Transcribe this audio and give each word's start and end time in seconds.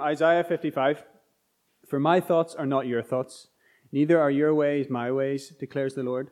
Isaiah 0.00 0.44
55 0.44 1.04
For 1.88 1.98
my 1.98 2.20
thoughts 2.20 2.54
are 2.54 2.66
not 2.66 2.86
your 2.86 3.02
thoughts, 3.02 3.48
neither 3.92 4.20
are 4.20 4.30
your 4.30 4.54
ways 4.54 4.88
my 4.90 5.10
ways, 5.10 5.50
declares 5.58 5.94
the 5.94 6.02
Lord. 6.02 6.30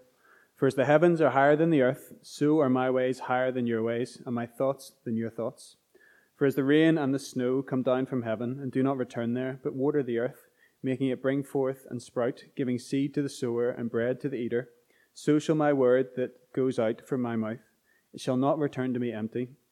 For 0.54 0.66
as 0.66 0.74
the 0.74 0.84
heavens 0.84 1.20
are 1.20 1.30
higher 1.30 1.56
than 1.56 1.70
the 1.70 1.82
earth, 1.82 2.14
so 2.22 2.60
are 2.60 2.70
my 2.70 2.90
ways 2.90 3.20
higher 3.20 3.52
than 3.52 3.66
your 3.66 3.82
ways, 3.82 4.20
and 4.24 4.34
my 4.34 4.46
thoughts 4.46 4.92
than 5.04 5.16
your 5.16 5.30
thoughts. 5.30 5.76
For 6.36 6.46
as 6.46 6.54
the 6.54 6.64
rain 6.64 6.96
and 6.98 7.14
the 7.14 7.18
snow 7.18 7.62
come 7.62 7.82
down 7.82 8.06
from 8.06 8.22
heaven, 8.22 8.58
and 8.60 8.72
do 8.72 8.82
not 8.82 8.96
return 8.96 9.34
there, 9.34 9.60
but 9.62 9.74
water 9.74 10.02
the 10.02 10.18
earth, 10.18 10.46
making 10.82 11.08
it 11.08 11.22
bring 11.22 11.42
forth 11.42 11.86
and 11.90 12.02
sprout, 12.02 12.44
giving 12.56 12.78
seed 12.78 13.14
to 13.14 13.22
the 13.22 13.28
sower 13.28 13.70
and 13.70 13.90
bread 13.90 14.20
to 14.20 14.28
the 14.28 14.36
eater, 14.36 14.70
so 15.12 15.38
shall 15.38 15.56
my 15.56 15.72
word 15.72 16.10
that 16.16 16.52
goes 16.52 16.78
out 16.78 17.06
from 17.06 17.22
my 17.22 17.36
mouth. 17.36 17.64
It 18.12 18.20
shall 18.20 18.36
not 18.36 18.58
return 18.58 18.94
to 18.94 19.00
me 19.00 19.12
empty 19.12 19.50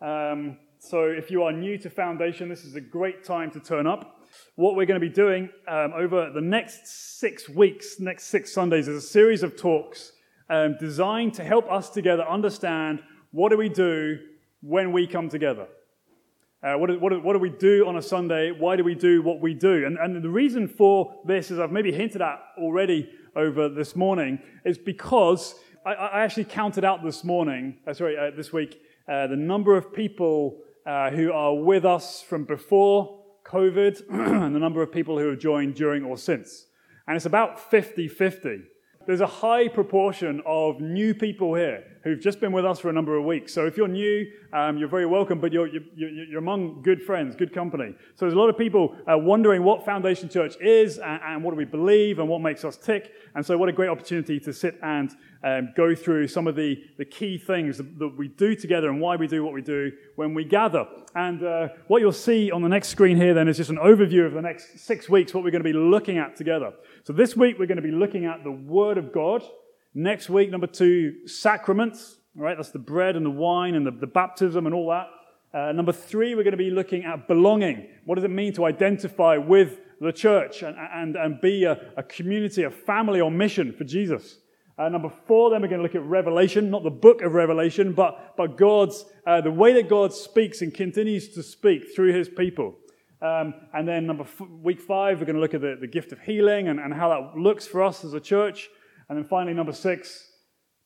um, 0.00 0.56
so 0.78 1.04
if 1.04 1.30
you 1.30 1.42
are 1.42 1.52
new 1.52 1.76
to 1.78 1.90
Foundation, 1.90 2.48
this 2.48 2.64
is 2.64 2.74
a 2.74 2.80
great 2.80 3.22
time 3.22 3.50
to 3.50 3.60
turn 3.60 3.86
up. 3.86 4.22
What 4.54 4.76
we're 4.76 4.86
going 4.86 5.00
to 5.00 5.06
be 5.06 5.12
doing 5.12 5.50
um, 5.68 5.92
over 5.94 6.30
the 6.30 6.40
next 6.40 7.18
six 7.18 7.48
weeks, 7.48 8.00
next 8.00 8.24
six 8.28 8.52
Sundays, 8.52 8.88
is 8.88 9.04
a 9.04 9.06
series 9.06 9.42
of 9.42 9.56
talks 9.56 10.12
um, 10.48 10.76
designed 10.80 11.34
to 11.34 11.44
help 11.44 11.70
us 11.70 11.90
together 11.90 12.26
understand 12.26 13.02
what 13.30 13.50
do 13.50 13.58
we 13.58 13.68
do 13.68 14.18
when 14.62 14.92
we 14.92 15.06
come 15.06 15.28
together. 15.28 15.66
Uh, 16.62 16.74
what, 16.74 16.88
do, 16.88 16.98
what, 16.98 17.24
what, 17.24 17.32
do, 17.34 17.38
we 17.38 17.50
do 17.50 17.86
on 17.86 17.96
a 17.96 18.02
Sunday? 18.02 18.50
Why 18.50 18.76
do 18.76 18.84
we 18.84 18.94
do 18.94 19.22
what 19.22 19.40
we 19.40 19.54
do? 19.54 19.86
And, 19.86 19.98
and 19.98 20.22
the 20.22 20.28
reason 20.28 20.68
for 20.68 21.14
this, 21.26 21.50
as 21.50 21.58
I've 21.58 21.72
maybe 21.72 21.92
hinted 21.92 22.20
at 22.20 22.40
already 22.58 23.10
over 23.36 23.68
this 23.68 23.96
morning, 23.96 24.38
is 24.64 24.76
because 24.76 25.54
I, 25.86 25.92
I 25.92 26.20
actually 26.22 26.44
counted 26.44 26.84
out 26.84 27.02
this 27.02 27.24
morning, 27.24 27.78
uh, 27.86 27.94
sorry, 27.94 28.18
uh, 28.18 28.30
this 28.36 28.52
week, 28.52 28.80
uh, 29.10 29.26
the 29.26 29.36
number 29.36 29.76
of 29.76 29.92
people 29.92 30.58
uh, 30.86 31.10
who 31.10 31.32
are 31.32 31.54
with 31.54 31.84
us 31.84 32.22
from 32.22 32.44
before 32.44 33.22
COVID 33.44 34.02
and 34.08 34.54
the 34.54 34.60
number 34.60 34.82
of 34.82 34.92
people 34.92 35.18
who 35.18 35.28
have 35.28 35.38
joined 35.40 35.74
during 35.74 36.04
or 36.04 36.16
since. 36.16 36.66
And 37.08 37.16
it's 37.16 37.26
about 37.26 37.58
50 37.70 38.06
50. 38.06 38.62
There's 39.06 39.20
a 39.20 39.26
high 39.26 39.66
proportion 39.66 40.42
of 40.46 40.80
new 40.80 41.14
people 41.14 41.54
here 41.54 41.84
who've 42.02 42.20
just 42.20 42.40
been 42.40 42.52
with 42.52 42.64
us 42.64 42.78
for 42.78 42.88
a 42.88 42.92
number 42.92 43.16
of 43.16 43.24
weeks. 43.24 43.52
So 43.52 43.66
if 43.66 43.76
you're 43.76 43.88
new, 43.88 44.30
um, 44.52 44.78
you're 44.78 44.88
very 44.88 45.06
welcome, 45.06 45.40
but 45.40 45.52
you're, 45.52 45.66
you're, 45.68 46.08
you're, 46.08 46.38
among 46.38 46.82
good 46.82 47.02
friends, 47.02 47.36
good 47.36 47.52
company. 47.52 47.94
So 48.14 48.24
there's 48.24 48.34
a 48.34 48.38
lot 48.38 48.48
of 48.48 48.56
people 48.56 48.96
uh, 49.10 49.18
wondering 49.18 49.62
what 49.62 49.84
Foundation 49.84 50.28
Church 50.28 50.56
is 50.60 50.98
and, 50.98 51.20
and, 51.22 51.44
what 51.44 51.50
do 51.50 51.56
we 51.56 51.66
believe 51.66 52.18
and 52.18 52.28
what 52.28 52.40
makes 52.40 52.64
us 52.64 52.76
tick. 52.76 53.12
And 53.34 53.44
so 53.44 53.58
what 53.58 53.68
a 53.68 53.72
great 53.72 53.90
opportunity 53.90 54.40
to 54.40 54.52
sit 54.52 54.78
and 54.82 55.10
um, 55.44 55.72
go 55.76 55.94
through 55.94 56.28
some 56.28 56.46
of 56.46 56.56
the, 56.56 56.82
the 56.98 57.04
key 57.04 57.38
things 57.38 57.78
that, 57.78 58.14
we 58.16 58.28
do 58.28 58.54
together 58.54 58.88
and 58.88 59.00
why 59.00 59.16
we 59.16 59.26
do 59.26 59.44
what 59.44 59.52
we 59.52 59.62
do 59.62 59.92
when 60.16 60.34
we 60.34 60.44
gather. 60.44 60.86
And 61.14 61.42
uh, 61.42 61.68
what 61.86 62.00
you'll 62.00 62.12
see 62.12 62.50
on 62.50 62.62
the 62.62 62.68
next 62.68 62.88
screen 62.88 63.16
here 63.16 63.34
then 63.34 63.46
is 63.46 63.56
just 63.56 63.70
an 63.70 63.76
overview 63.76 64.26
of 64.26 64.32
the 64.32 64.42
next 64.42 64.80
six 64.80 65.08
weeks, 65.08 65.32
what 65.32 65.44
we're 65.44 65.50
going 65.50 65.62
to 65.62 65.72
be 65.72 65.78
looking 65.78 66.18
at 66.18 66.36
together. 66.36 66.72
So 67.04 67.12
this 67.12 67.36
week 67.36 67.58
we're 67.58 67.66
going 67.66 67.76
to 67.76 67.82
be 67.82 67.92
looking 67.92 68.26
at 68.26 68.42
the 68.42 68.50
Word 68.50 68.98
of 68.98 69.12
God. 69.12 69.42
Next 69.94 70.30
week, 70.30 70.50
number 70.50 70.68
two, 70.68 71.26
sacraments. 71.26 72.18
All 72.36 72.44
right, 72.44 72.56
that's 72.56 72.70
the 72.70 72.78
bread 72.78 73.16
and 73.16 73.26
the 73.26 73.30
wine 73.30 73.74
and 73.74 73.84
the, 73.84 73.90
the 73.90 74.06
baptism 74.06 74.66
and 74.66 74.74
all 74.74 74.88
that. 74.90 75.08
Uh, 75.52 75.72
number 75.72 75.90
three, 75.92 76.36
we're 76.36 76.44
going 76.44 76.52
to 76.52 76.56
be 76.56 76.70
looking 76.70 77.04
at 77.04 77.26
belonging. 77.26 77.88
What 78.04 78.14
does 78.14 78.22
it 78.24 78.30
mean 78.30 78.52
to 78.52 78.66
identify 78.66 79.36
with 79.36 79.80
the 80.00 80.12
church 80.12 80.62
and, 80.62 80.76
and, 80.78 81.16
and 81.16 81.40
be 81.40 81.64
a, 81.64 81.92
a 81.96 82.04
community, 82.04 82.62
a 82.62 82.70
family 82.70 83.20
on 83.20 83.36
mission 83.36 83.72
for 83.72 83.82
Jesus? 83.82 84.38
Uh, 84.78 84.88
number 84.88 85.10
four, 85.26 85.50
then 85.50 85.60
we're 85.60 85.66
going 85.68 85.80
to 85.80 85.82
look 85.82 85.96
at 85.96 86.04
Revelation, 86.04 86.70
not 86.70 86.84
the 86.84 86.90
book 86.90 87.20
of 87.22 87.32
Revelation, 87.32 87.92
but, 87.92 88.34
but 88.36 88.56
God's, 88.56 89.04
uh, 89.26 89.40
the 89.40 89.50
way 89.50 89.72
that 89.72 89.88
God 89.88 90.14
speaks 90.14 90.62
and 90.62 90.72
continues 90.72 91.30
to 91.30 91.42
speak 91.42 91.96
through 91.96 92.14
his 92.14 92.28
people. 92.28 92.76
Um, 93.20 93.54
and 93.74 93.88
then 93.88 94.06
number 94.06 94.22
f- 94.22 94.40
week 94.62 94.80
five, 94.80 95.18
we're 95.18 95.26
going 95.26 95.34
to 95.34 95.42
look 95.42 95.52
at 95.52 95.60
the, 95.60 95.76
the 95.78 95.88
gift 95.88 96.12
of 96.12 96.20
healing 96.20 96.68
and, 96.68 96.78
and 96.78 96.94
how 96.94 97.08
that 97.08 97.38
looks 97.38 97.66
for 97.66 97.82
us 97.82 98.04
as 98.04 98.14
a 98.14 98.20
church. 98.20 98.70
And 99.10 99.18
then 99.18 99.24
finally, 99.24 99.52
number 99.52 99.72
six, 99.72 100.30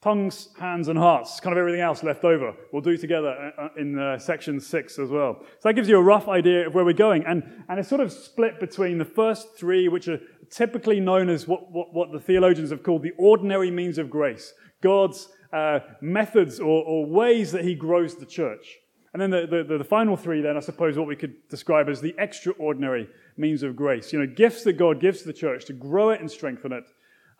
tongues, 0.02 0.48
hands, 0.58 0.88
and 0.88 0.98
hearts. 0.98 1.38
Kind 1.40 1.52
of 1.52 1.58
everything 1.58 1.82
else 1.82 2.02
left 2.02 2.24
over. 2.24 2.54
We'll 2.72 2.80
do 2.80 2.96
together 2.96 3.52
uh, 3.58 3.64
uh, 3.64 3.68
in 3.76 3.98
uh, 3.98 4.18
section 4.18 4.58
six 4.60 4.98
as 4.98 5.10
well. 5.10 5.40
So 5.42 5.68
that 5.68 5.74
gives 5.74 5.90
you 5.90 5.98
a 5.98 6.02
rough 6.02 6.26
idea 6.26 6.66
of 6.66 6.74
where 6.74 6.86
we're 6.86 6.94
going. 6.94 7.24
And, 7.26 7.42
and 7.68 7.78
it's 7.78 7.88
sort 7.90 8.00
of 8.00 8.10
split 8.10 8.58
between 8.58 8.96
the 8.96 9.04
first 9.04 9.58
three, 9.58 9.88
which 9.88 10.08
are 10.08 10.18
typically 10.50 11.00
known 11.00 11.28
as 11.28 11.46
what, 11.46 11.70
what, 11.70 11.92
what 11.92 12.12
the 12.12 12.18
theologians 12.18 12.70
have 12.70 12.82
called 12.82 13.02
the 13.02 13.12
ordinary 13.18 13.70
means 13.70 13.98
of 13.98 14.08
grace. 14.08 14.54
God's 14.82 15.28
uh, 15.52 15.80
methods 16.00 16.60
or, 16.60 16.82
or, 16.82 17.06
ways 17.06 17.52
that 17.52 17.62
he 17.62 17.74
grows 17.74 18.16
the 18.16 18.26
church. 18.26 18.74
And 19.12 19.20
then 19.20 19.30
the, 19.30 19.64
the, 19.68 19.78
the 19.78 19.84
final 19.84 20.16
three, 20.16 20.40
then, 20.40 20.56
I 20.56 20.60
suppose, 20.60 20.96
what 20.96 21.06
we 21.06 21.14
could 21.14 21.34
describe 21.48 21.88
as 21.90 22.00
the 22.00 22.14
extraordinary 22.18 23.06
means 23.36 23.62
of 23.62 23.76
grace. 23.76 24.12
You 24.12 24.18
know, 24.18 24.26
gifts 24.26 24.64
that 24.64 24.72
God 24.72 24.98
gives 24.98 25.20
to 25.20 25.26
the 25.26 25.32
church 25.32 25.66
to 25.66 25.72
grow 25.74 26.10
it 26.10 26.20
and 26.20 26.30
strengthen 26.30 26.72
it 26.72 26.84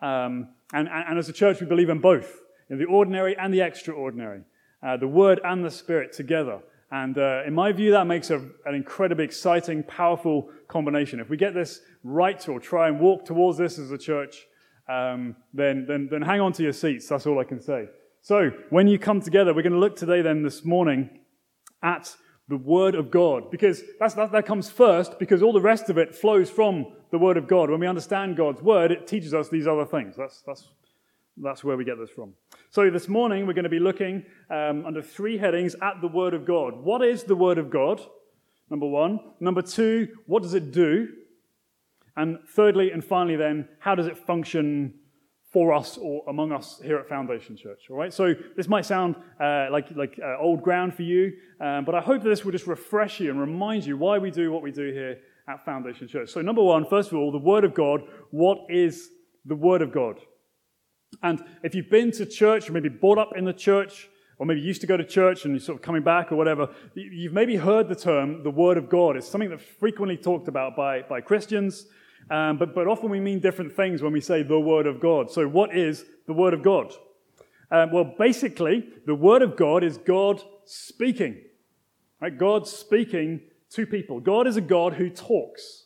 um, 0.05 0.49
and, 0.71 0.87
and, 0.87 1.17
as 1.17 1.29
a 1.29 1.33
church, 1.33 1.59
we 1.59 1.65
believe 1.65 1.89
in 1.89 1.99
both 1.99 2.41
in 2.69 2.77
the 2.77 2.85
ordinary 2.85 3.35
and 3.37 3.51
the 3.51 3.61
extraordinary, 3.61 4.41
uh, 4.85 4.97
the 4.97 5.07
Word 5.07 5.39
and 5.43 5.65
the 5.65 5.71
Spirit 5.71 6.13
together. 6.13 6.59
And 6.91 7.17
uh, 7.17 7.41
in 7.47 7.55
my 7.55 7.71
view, 7.71 7.91
that 7.91 8.05
makes 8.05 8.29
a, 8.29 8.37
an 8.65 8.75
incredibly 8.75 9.25
exciting, 9.25 9.81
powerful 9.83 10.49
combination. 10.67 11.19
If 11.19 11.29
we 11.29 11.37
get 11.37 11.55
this 11.55 11.81
right 12.03 12.47
or 12.47 12.59
try 12.59 12.87
and 12.87 12.99
walk 12.99 13.25
towards 13.25 13.57
this 13.57 13.79
as 13.79 13.89
a 13.89 13.97
church, 13.97 14.45
um, 14.87 15.35
then, 15.53 15.85
then, 15.87 16.07
then 16.11 16.21
hang 16.21 16.39
on 16.39 16.53
to 16.53 16.63
your 16.63 16.73
seats. 16.73 17.07
That's 17.07 17.25
all 17.25 17.39
I 17.39 17.43
can 17.43 17.59
say. 17.59 17.87
So, 18.21 18.51
when 18.69 18.87
you 18.87 18.99
come 18.99 19.21
together, 19.21 19.53
we're 19.55 19.63
going 19.63 19.73
to 19.73 19.79
look 19.79 19.95
today, 19.95 20.21
then, 20.21 20.43
this 20.43 20.63
morning, 20.63 21.09
at 21.81 22.15
the 22.47 22.57
Word 22.57 22.93
of 22.93 23.09
God, 23.09 23.49
because 23.49 23.81
that, 23.99 24.31
that 24.31 24.45
comes 24.45 24.69
first, 24.69 25.17
because 25.17 25.41
all 25.41 25.53
the 25.53 25.61
rest 25.61 25.89
of 25.89 25.97
it 25.97 26.13
flows 26.13 26.49
from 26.49 26.85
the 27.15 27.19
Word 27.19 27.37
of 27.37 27.47
God. 27.47 27.69
When 27.69 27.79
we 27.79 27.87
understand 27.87 28.35
God's 28.35 28.61
Word, 28.61 28.91
it 28.91 29.07
teaches 29.07 29.33
us 29.33 29.47
these 29.47 29.67
other 29.67 29.85
things. 29.85 30.17
That's, 30.17 30.41
that's, 30.41 30.67
that's 31.37 31.63
where 31.63 31.77
we 31.77 31.85
get 31.85 31.97
this 31.97 32.09
from. 32.09 32.33
So 32.71 32.89
this 32.89 33.07
morning, 33.07 33.47
we're 33.47 33.53
going 33.53 33.63
to 33.63 33.69
be 33.69 33.79
looking 33.79 34.25
um, 34.49 34.85
under 34.85 35.01
three 35.01 35.37
headings 35.37 35.77
at 35.81 36.01
the 36.01 36.09
Word 36.09 36.33
of 36.33 36.45
God. 36.45 36.75
What 36.75 37.01
is 37.01 37.23
the 37.23 37.35
Word 37.37 37.57
of 37.57 37.69
God? 37.69 38.01
Number 38.69 38.85
one. 38.85 39.21
Number 39.39 39.61
two, 39.61 40.09
what 40.25 40.43
does 40.43 40.55
it 40.55 40.73
do? 40.73 41.07
And 42.17 42.39
thirdly 42.49 42.91
and 42.91 43.01
finally, 43.01 43.37
then, 43.37 43.69
how 43.79 43.95
does 43.95 44.07
it 44.07 44.17
function 44.17 44.95
for 45.53 45.73
us 45.73 45.97
or 45.97 46.21
among 46.27 46.51
us 46.51 46.81
here 46.83 46.97
at 46.97 47.07
Foundation 47.07 47.55
Church. 47.55 47.83
All 47.89 47.95
right, 47.95 48.13
so 48.13 48.33
this 48.57 48.67
might 48.67 48.85
sound 48.85 49.15
uh, 49.39 49.67
like 49.71 49.89
like 49.95 50.19
uh, 50.21 50.37
old 50.37 50.61
ground 50.61 50.93
for 50.93 51.03
you, 51.03 51.31
um, 51.61 51.85
but 51.85 51.95
I 51.95 52.01
hope 52.01 52.23
that 52.23 52.27
this 52.27 52.43
will 52.43 52.51
just 52.51 52.67
refresh 52.67 53.21
you 53.21 53.29
and 53.29 53.39
remind 53.39 53.85
you 53.85 53.95
why 53.95 54.17
we 54.17 54.31
do 54.31 54.51
what 54.51 54.61
we 54.61 54.71
do 54.71 54.91
here 54.91 55.19
at 55.47 55.63
Foundation 55.65 56.07
Church. 56.07 56.29
So, 56.29 56.41
number 56.41 56.63
one, 56.63 56.85
first 56.85 57.11
of 57.11 57.17
all, 57.17 57.31
the 57.31 57.37
Word 57.37 57.63
of 57.63 57.73
God. 57.73 58.01
What 58.31 58.59
is 58.69 59.09
the 59.45 59.55
Word 59.55 59.81
of 59.81 59.91
God? 59.91 60.19
And 61.21 61.43
if 61.63 61.75
you've 61.75 61.89
been 61.89 62.11
to 62.11 62.25
church, 62.25 62.69
or 62.69 62.73
maybe 62.73 62.89
brought 62.89 63.17
up 63.17 63.37
in 63.37 63.45
the 63.45 63.53
church, 63.53 64.09
or 64.37 64.45
maybe 64.45 64.59
used 64.59 64.81
to 64.81 64.87
go 64.87 64.97
to 64.97 65.05
church 65.05 65.45
and 65.45 65.53
you're 65.53 65.61
sort 65.61 65.77
of 65.77 65.81
coming 65.81 66.03
back 66.03 66.31
or 66.31 66.35
whatever, 66.35 66.69
you've 66.93 67.31
maybe 67.31 67.55
heard 67.55 67.87
the 67.87 67.95
term 67.95 68.43
the 68.43 68.51
Word 68.51 68.77
of 68.77 68.89
God. 68.89 69.15
It's 69.15 69.27
something 69.27 69.49
that's 69.49 69.63
frequently 69.63 70.17
talked 70.17 70.47
about 70.47 70.75
by, 70.75 71.03
by 71.03 71.21
Christians. 71.21 71.85
Um, 72.29 72.57
but, 72.57 72.73
but 72.73 72.87
often 72.87 73.09
we 73.09 73.19
mean 73.19 73.39
different 73.39 73.73
things 73.73 74.01
when 74.01 74.11
we 74.11 74.19
say 74.19 74.43
the 74.43 74.59
Word 74.59 74.87
of 74.87 74.99
God. 74.99 75.31
So, 75.31 75.47
what 75.47 75.75
is 75.75 76.05
the 76.27 76.33
Word 76.33 76.53
of 76.53 76.63
God? 76.63 76.91
Um, 77.71 77.91
well, 77.91 78.15
basically, 78.17 78.89
the 79.05 79.15
Word 79.15 79.41
of 79.41 79.55
God 79.55 79.83
is 79.83 79.97
God 79.97 80.41
speaking. 80.65 81.41
Right? 82.19 82.37
God 82.37 82.67
speaking 82.67 83.41
to 83.75 83.85
people. 83.85 84.19
God 84.19 84.47
is 84.47 84.57
a 84.57 84.61
God 84.61 84.93
who 84.93 85.09
talks. 85.09 85.85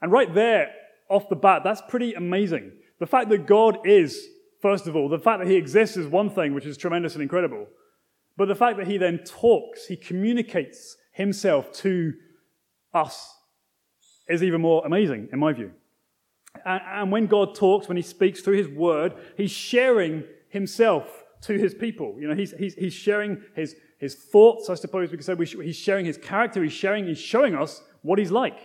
And 0.00 0.12
right 0.12 0.32
there, 0.32 0.72
off 1.08 1.28
the 1.28 1.36
bat, 1.36 1.62
that's 1.64 1.82
pretty 1.88 2.14
amazing. 2.14 2.72
The 3.00 3.06
fact 3.06 3.30
that 3.30 3.46
God 3.46 3.86
is, 3.86 4.26
first 4.60 4.86
of 4.86 4.94
all, 4.94 5.08
the 5.08 5.18
fact 5.18 5.40
that 5.40 5.48
He 5.48 5.56
exists 5.56 5.96
is 5.96 6.06
one 6.06 6.30
thing, 6.30 6.54
which 6.54 6.66
is 6.66 6.76
tremendous 6.76 7.14
and 7.14 7.22
incredible. 7.22 7.66
But 8.36 8.48
the 8.48 8.54
fact 8.54 8.78
that 8.78 8.86
He 8.86 8.98
then 8.98 9.18
talks, 9.18 9.86
He 9.86 9.96
communicates 9.96 10.96
Himself 11.12 11.72
to 11.74 12.12
us 12.94 13.34
is 14.28 14.42
even 14.42 14.60
more 14.60 14.84
amazing, 14.84 15.28
in 15.32 15.38
my 15.38 15.52
view. 15.52 15.72
And, 16.64 16.82
and 16.86 17.12
when 17.12 17.26
God 17.26 17.54
talks, 17.54 17.88
when 17.88 17.96
He 17.96 18.02
speaks 18.02 18.40
through 18.40 18.58
His 18.58 18.68
word, 18.68 19.14
He's 19.36 19.50
sharing 19.50 20.24
Himself 20.50 21.24
to 21.42 21.54
His 21.54 21.74
people. 21.74 22.16
You 22.20 22.28
know, 22.28 22.34
He's, 22.34 22.52
he's, 22.52 22.74
he's 22.74 22.92
sharing 22.92 23.42
His, 23.56 23.74
his 23.98 24.14
thoughts, 24.14 24.70
I 24.70 24.74
suppose 24.74 25.10
we 25.10 25.16
could 25.16 25.26
say. 25.26 25.34
He's 25.64 25.76
sharing 25.76 26.06
His 26.06 26.16
character. 26.16 26.62
He's 26.62 26.72
sharing, 26.72 27.06
He's 27.06 27.18
showing 27.18 27.54
us 27.54 27.82
what 28.02 28.18
He's 28.18 28.30
like. 28.30 28.58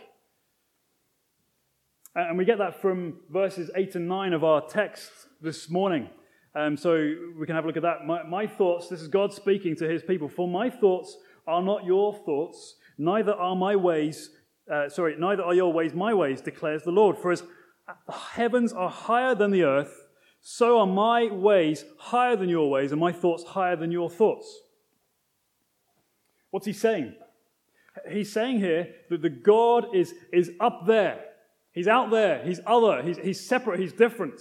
And 2.16 2.38
we 2.38 2.46
get 2.46 2.60
that 2.60 2.80
from 2.80 3.18
verses 3.32 3.72
8 3.76 3.96
and 3.96 4.08
9 4.08 4.34
of 4.34 4.44
our 4.44 4.62
text 4.62 5.10
this 5.42 5.70
morning. 5.72 6.10
Um, 6.56 6.78
so 6.78 6.94
we 7.40 7.48
can 7.48 7.56
have 7.56 7.64
a 7.64 7.68
look 7.68 7.78
at 7.78 7.82
that. 7.82 8.06
My, 8.06 8.22
my 8.22 8.46
thoughts, 8.46 8.88
this 8.88 9.02
is 9.02 9.08
God 9.08 9.34
speaking 9.34 9.76
to 9.78 9.90
his 9.90 10.04
people. 10.04 10.30
For 10.30 10.48
my 10.48 10.70
thoughts 10.70 11.18
are 11.48 11.64
not 11.64 11.84
your 11.84 12.14
thoughts, 12.14 12.76
neither 13.00 13.34
are 13.34 13.56
my 13.56 13.76
ways, 13.76 14.30
uh, 14.72 14.88
sorry, 14.88 15.16
neither 15.18 15.42
are 15.42 15.56
your 15.56 15.74
ways 15.74 15.96
my 15.96 16.14
ways, 16.14 16.40
declares 16.42 16.84
the 16.84 16.92
Lord. 16.92 17.18
For 17.18 17.32
as 17.32 17.42
the 18.06 18.14
heavens 18.14 18.72
are 18.72 18.90
higher 18.90 19.34
than 19.34 19.50
the 19.50 19.64
earth, 19.64 20.06
so 20.40 20.78
are 20.78 20.86
my 20.86 21.32
ways 21.32 21.84
higher 21.98 22.36
than 22.36 22.50
your 22.50 22.70
ways, 22.70 22.92
and 22.92 23.02
my 23.02 23.12
thoughts 23.12 23.44
higher 23.44 23.76
than 23.76 23.92
your 23.92 24.12
thoughts. 24.12 24.62
What's 26.54 26.68
he 26.68 26.74
saying? 26.74 27.16
He's 28.08 28.32
saying 28.32 28.60
here 28.60 28.90
that 29.10 29.24
the 29.24 29.30
God 29.32 29.96
is, 29.96 30.14
is 30.32 30.52
up 30.60 30.86
there. 30.86 31.20
He's 31.72 31.88
out 31.88 32.12
there. 32.12 32.44
He's 32.46 32.60
other. 32.68 33.02
He's, 33.02 33.18
he's 33.18 33.44
separate. 33.44 33.80
He's 33.80 33.92
different. 33.92 34.40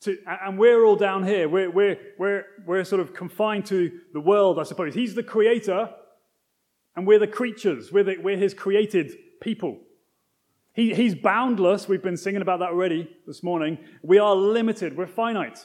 To, 0.00 0.18
and 0.26 0.58
we're 0.58 0.84
all 0.84 0.96
down 0.96 1.24
here. 1.24 1.48
We're, 1.48 1.70
we're, 1.70 1.98
we're, 2.18 2.46
we're 2.66 2.82
sort 2.82 3.00
of 3.00 3.14
confined 3.14 3.64
to 3.66 3.92
the 4.12 4.18
world, 4.18 4.58
I 4.58 4.64
suppose. 4.64 4.92
He's 4.92 5.14
the 5.14 5.22
creator, 5.22 5.90
and 6.96 7.06
we're 7.06 7.20
the 7.20 7.28
creatures. 7.28 7.92
We're, 7.92 8.02
the, 8.02 8.16
we're 8.16 8.36
his 8.36 8.52
created 8.52 9.12
people. 9.40 9.78
He, 10.72 10.94
he's 10.94 11.14
boundless. 11.14 11.88
We've 11.88 12.02
been 12.02 12.16
singing 12.16 12.42
about 12.42 12.58
that 12.58 12.70
already 12.70 13.08
this 13.24 13.44
morning. 13.44 13.78
We 14.02 14.18
are 14.18 14.34
limited. 14.34 14.96
We're 14.96 15.06
finite. 15.06 15.64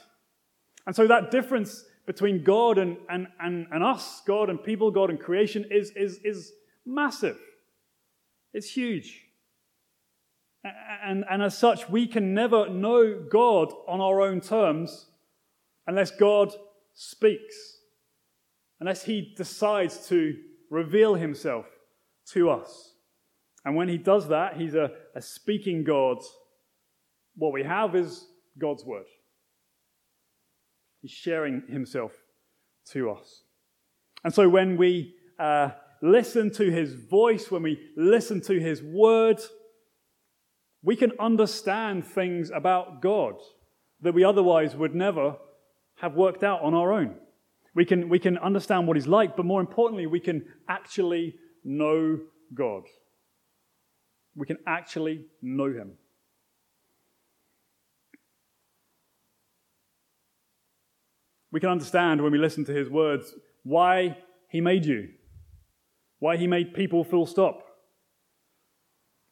And 0.86 0.96
so 0.96 1.08
that 1.08 1.32
difference 1.32 1.86
between 2.06 2.44
God 2.44 2.78
and, 2.78 2.98
and, 3.10 3.28
and, 3.40 3.68
and 3.72 3.84
us, 3.84 4.22
God 4.26 4.50
and 4.50 4.62
people, 4.64 4.92
God 4.92 5.10
and 5.10 5.20
creation, 5.20 5.66
is, 5.70 5.92
is, 5.92 6.20
is 6.24 6.52
massive. 6.86 7.38
It's 8.54 8.72
huge. 8.72 9.26
And, 11.04 11.26
and 11.30 11.42
as 11.42 11.58
such, 11.58 11.90
we 11.90 12.08
can 12.08 12.34
never 12.34 12.70
know 12.70 13.24
God 13.30 13.74
on 13.88 14.00
our 14.02 14.22
own 14.22 14.42
terms 14.42 15.08
unless 15.88 16.12
God 16.12 16.54
speaks, 16.94 17.78
unless 18.80 19.04
He 19.04 19.34
decides 19.36 20.08
to 20.10 20.36
reveal 20.70 21.16
Himself 21.16 21.66
to 22.34 22.50
us. 22.50 22.94
And 23.66 23.76
when 23.76 23.90
He 23.90 23.98
does 23.98 24.28
that, 24.28 24.58
He's 24.58 24.76
a, 24.76 24.92
a 25.16 25.22
speaking 25.22 25.84
God. 25.84 26.18
What 27.36 27.54
we 27.54 27.64
have 27.64 27.96
is 27.96 28.28
God's 28.60 28.86
Word. 28.86 29.06
He's 31.02 31.12
sharing 31.12 31.64
Himself 31.68 32.14
to 32.92 33.12
us. 33.12 33.44
And 34.24 34.34
so 34.34 34.48
when 34.48 34.78
we 34.78 35.16
uh, 35.40 35.70
listen 36.02 36.52
to 36.54 36.72
His 36.72 36.94
voice, 36.94 37.50
when 37.50 37.64
we 37.64 37.80
listen 37.98 38.42
to 38.42 38.60
His 38.60 38.82
Word, 38.84 39.40
we 40.84 40.96
can 40.96 41.12
understand 41.20 42.06
things 42.06 42.52
about 42.52 43.02
God 43.02 43.36
that 44.02 44.14
we 44.14 44.24
otherwise 44.24 44.76
would 44.76 44.96
never 44.96 45.38
have 45.98 46.16
worked 46.16 46.44
out 46.44 46.62
on 46.62 46.74
our 46.74 46.92
own. 46.92 47.16
We 47.74 47.86
can, 47.86 48.10
we 48.10 48.20
can 48.20 48.38
understand 48.38 48.88
what 48.88 48.98
He's 48.98 49.08
like, 49.08 49.36
but 49.36 49.46
more 49.46 49.62
importantly, 49.62 50.08
we 50.08 50.20
can 50.20 50.46
actually 50.68 51.36
know 51.64 52.20
God. 52.54 52.84
We 54.36 54.46
can 54.46 54.58
actually 54.68 55.26
know 55.42 55.72
Him. 55.72 55.94
We 61.52 61.60
can 61.60 61.70
understand 61.70 62.22
when 62.22 62.32
we 62.32 62.38
listen 62.38 62.66
to 62.66 62.74
His 62.74 62.90
words 62.90 63.34
why 63.64 64.18
He 64.50 64.62
made 64.62 64.86
you, 64.86 65.10
why 66.20 66.38
He 66.38 66.48
made 66.48 66.74
people 66.74 67.04
full 67.04 67.26
stop 67.26 67.68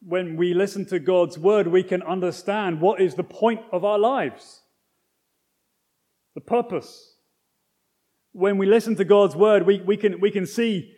when 0.00 0.36
we 0.36 0.54
listen 0.54 0.86
to 0.86 0.98
God's 0.98 1.38
word, 1.38 1.66
we 1.66 1.82
can 1.82 2.02
understand 2.02 2.80
what 2.80 3.00
is 3.00 3.14
the 3.14 3.24
point 3.24 3.60
of 3.70 3.84
our 3.84 3.98
lives, 3.98 4.62
the 6.34 6.40
purpose. 6.40 7.14
When 8.32 8.58
we 8.58 8.66
listen 8.66 8.96
to 8.96 9.04
God's 9.04 9.36
word, 9.36 9.66
we, 9.66 9.80
we, 9.80 9.96
can, 9.96 10.20
we 10.20 10.30
can 10.30 10.46
see 10.46 10.94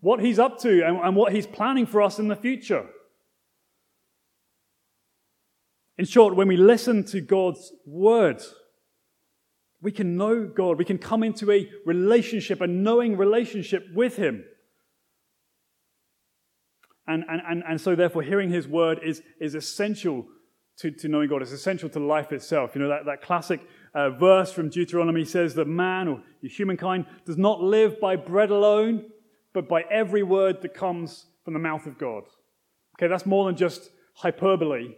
what 0.00 0.20
He's 0.20 0.38
up 0.38 0.58
to 0.60 0.84
and, 0.84 0.98
and 0.98 1.16
what 1.16 1.32
He's 1.32 1.46
planning 1.46 1.86
for 1.86 2.02
us 2.02 2.18
in 2.18 2.28
the 2.28 2.36
future. 2.36 2.86
In 5.96 6.04
short, 6.04 6.34
when 6.34 6.48
we 6.48 6.56
listen 6.56 7.04
to 7.04 7.20
God's 7.20 7.72
word, 7.86 8.42
we 9.84 9.92
can 9.92 10.16
know 10.16 10.46
God. 10.46 10.78
We 10.78 10.84
can 10.84 10.98
come 10.98 11.22
into 11.22 11.52
a 11.52 11.68
relationship, 11.84 12.60
a 12.60 12.66
knowing 12.66 13.16
relationship 13.16 13.86
with 13.94 14.16
Him. 14.16 14.44
And, 17.06 17.22
and, 17.28 17.42
and, 17.46 17.62
and 17.68 17.80
so, 17.80 17.94
therefore, 17.94 18.22
hearing 18.22 18.50
his 18.50 18.66
word 18.66 19.00
is, 19.04 19.22
is 19.38 19.54
essential 19.54 20.26
to, 20.78 20.90
to 20.90 21.08
knowing 21.08 21.28
God. 21.28 21.42
It's 21.42 21.52
essential 21.52 21.90
to 21.90 22.00
life 22.00 22.32
itself. 22.32 22.74
You 22.74 22.80
know, 22.80 22.88
that, 22.88 23.04
that 23.04 23.20
classic 23.20 23.60
uh, 23.94 24.10
verse 24.10 24.52
from 24.52 24.70
Deuteronomy 24.70 25.26
says 25.26 25.54
that 25.54 25.68
man 25.68 26.08
or 26.08 26.22
humankind 26.40 27.04
does 27.26 27.36
not 27.36 27.60
live 27.60 28.00
by 28.00 28.16
bread 28.16 28.50
alone, 28.50 29.10
but 29.52 29.68
by 29.68 29.82
every 29.90 30.22
word 30.22 30.62
that 30.62 30.72
comes 30.72 31.26
from 31.44 31.52
the 31.52 31.60
mouth 31.60 31.86
of 31.86 31.98
God. 31.98 32.22
Okay, 32.96 33.06
that's 33.06 33.26
more 33.26 33.44
than 33.44 33.56
just 33.56 33.90
hyperbole. 34.14 34.94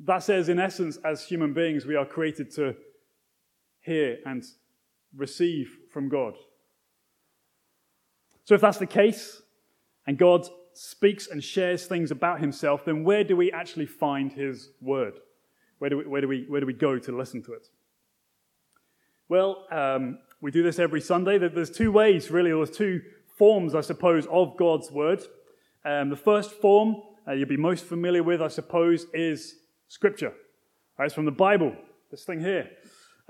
That 0.00 0.22
says, 0.22 0.50
in 0.50 0.58
essence, 0.58 0.98
as 1.04 1.24
human 1.24 1.54
beings, 1.54 1.86
we 1.86 1.96
are 1.96 2.04
created 2.04 2.50
to 2.56 2.76
hear 3.82 4.18
and 4.24 4.44
receive 5.14 5.76
from 5.90 6.08
God. 6.08 6.34
So, 8.44 8.54
if 8.54 8.60
that's 8.60 8.78
the 8.78 8.86
case, 8.86 9.42
and 10.06 10.18
God 10.18 10.46
speaks 10.72 11.28
and 11.28 11.42
shares 11.42 11.86
things 11.86 12.10
about 12.10 12.40
himself, 12.40 12.84
then 12.84 13.04
where 13.04 13.22
do 13.22 13.36
we 13.36 13.52
actually 13.52 13.86
find 13.86 14.32
his 14.32 14.70
word? 14.80 15.14
Where 15.78 15.90
do 15.90 15.98
we, 15.98 16.06
where 16.06 16.20
do 16.20 16.28
we, 16.28 16.46
where 16.48 16.60
do 16.60 16.66
we 16.66 16.72
go 16.72 16.98
to 16.98 17.12
listen 17.16 17.42
to 17.44 17.52
it? 17.52 17.68
Well, 19.28 19.66
um, 19.70 20.18
we 20.40 20.50
do 20.50 20.62
this 20.62 20.78
every 20.78 21.00
Sunday. 21.00 21.38
There's 21.38 21.70
two 21.70 21.92
ways, 21.92 22.30
really, 22.30 22.50
or 22.50 22.64
there's 22.64 22.76
two 22.76 23.02
forms, 23.36 23.74
I 23.74 23.80
suppose, 23.80 24.26
of 24.26 24.56
God's 24.56 24.90
word. 24.90 25.22
Um, 25.84 26.10
the 26.10 26.16
first 26.16 26.52
form 26.52 26.96
uh, 27.26 27.32
you'll 27.32 27.48
be 27.48 27.56
most 27.56 27.84
familiar 27.84 28.22
with, 28.22 28.42
I 28.42 28.48
suppose, 28.48 29.06
is 29.14 29.56
Scripture. 29.88 30.32
Right, 30.98 31.06
it's 31.06 31.14
from 31.14 31.24
the 31.24 31.30
Bible, 31.30 31.74
this 32.10 32.24
thing 32.24 32.40
here. 32.40 32.70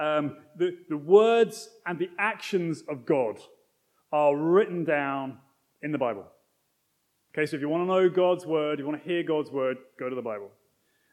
Um, 0.02 0.38
the, 0.56 0.76
the 0.88 0.96
words 0.96 1.68
and 1.86 1.96
the 1.96 2.10
actions 2.18 2.82
of 2.88 3.06
God 3.06 3.38
are 4.12 4.36
written 4.36 4.84
down 4.84 5.38
in 5.80 5.92
the 5.92 5.98
Bible. 5.98 6.24
Okay, 7.32 7.46
so 7.46 7.54
if 7.54 7.62
you 7.62 7.68
want 7.68 7.82
to 7.82 7.86
know 7.86 8.08
God's 8.08 8.44
word, 8.44 8.80
you 8.80 8.84
want 8.84 9.00
to 9.00 9.08
hear 9.08 9.22
God's 9.22 9.52
word, 9.52 9.76
go 10.00 10.08
to 10.08 10.16
the 10.16 10.20
Bible. 10.20 10.50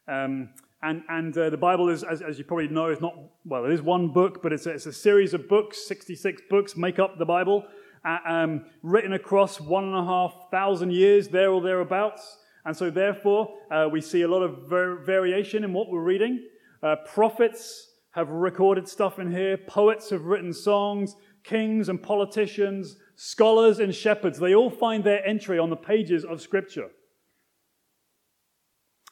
Um, 0.07 0.49
and 0.81 1.03
and 1.07 1.37
uh, 1.37 1.51
the 1.51 1.57
Bible 1.57 1.89
is, 1.89 2.03
as, 2.03 2.23
as, 2.23 2.39
you 2.39 2.45
probably 2.45 2.67
know, 2.67 2.89
is 2.89 2.99
not, 2.99 3.13
well, 3.45 3.65
it 3.65 3.71
is 3.71 3.83
one 3.83 4.07
book, 4.07 4.41
but 4.41 4.51
it's 4.51 4.65
a, 4.65 4.71
it's 4.71 4.87
a 4.87 4.93
series 4.93 5.35
of 5.35 5.47
books. 5.47 5.85
66 5.87 6.41
books 6.49 6.75
make 6.75 6.97
up 6.97 7.19
the 7.19 7.25
Bible, 7.25 7.65
uh, 8.03 8.17
um, 8.27 8.65
written 8.81 9.13
across 9.13 9.61
one 9.61 9.83
and 9.83 9.95
a 9.95 10.03
half 10.03 10.33
thousand 10.49 10.93
years, 10.93 11.27
there 11.27 11.51
or 11.51 11.61
thereabouts. 11.61 12.39
And 12.65 12.75
so, 12.75 12.89
therefore, 12.89 13.53
uh, 13.69 13.87
we 13.91 14.01
see 14.01 14.23
a 14.23 14.27
lot 14.27 14.41
of 14.41 14.67
ver- 14.67 15.03
variation 15.05 15.63
in 15.63 15.73
what 15.73 15.91
we're 15.91 16.01
reading. 16.01 16.43
Uh, 16.81 16.95
prophets 17.05 17.88
have 18.11 18.29
recorded 18.29 18.87
stuff 18.87 19.19
in 19.19 19.31
here, 19.31 19.57
poets 19.57 20.09
have 20.09 20.23
written 20.23 20.53
songs, 20.53 21.15
kings 21.43 21.89
and 21.89 22.01
politicians, 22.01 22.95
scholars 23.15 23.79
and 23.79 23.93
shepherds, 23.93 24.39
they 24.39 24.55
all 24.55 24.69
find 24.69 25.03
their 25.03 25.25
entry 25.27 25.59
on 25.59 25.69
the 25.69 25.75
pages 25.75 26.25
of 26.25 26.41
Scripture. 26.41 26.89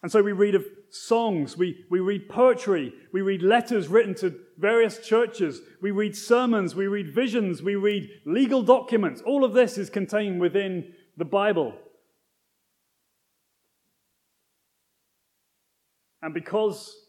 And 0.03 0.11
so 0.11 0.21
we 0.21 0.31
read 0.31 0.55
of 0.55 0.63
songs, 0.89 1.57
we, 1.57 1.85
we 1.89 1.99
read 1.99 2.29
poetry, 2.29 2.93
we 3.11 3.21
read 3.21 3.41
letters 3.41 3.87
written 3.87 4.13
to 4.15 4.39
various 4.57 4.99
churches, 4.99 5.61
we 5.81 5.91
read 5.91 6.15
sermons, 6.15 6.75
we 6.75 6.87
read 6.87 7.13
visions, 7.13 7.63
we 7.63 7.75
read 7.75 8.09
legal 8.25 8.61
documents. 8.61 9.21
All 9.25 9.43
of 9.43 9.53
this 9.53 9.77
is 9.77 9.89
contained 9.89 10.39
within 10.39 10.93
the 11.17 11.25
Bible. 11.25 11.73
And 16.21 16.33
because 16.33 17.06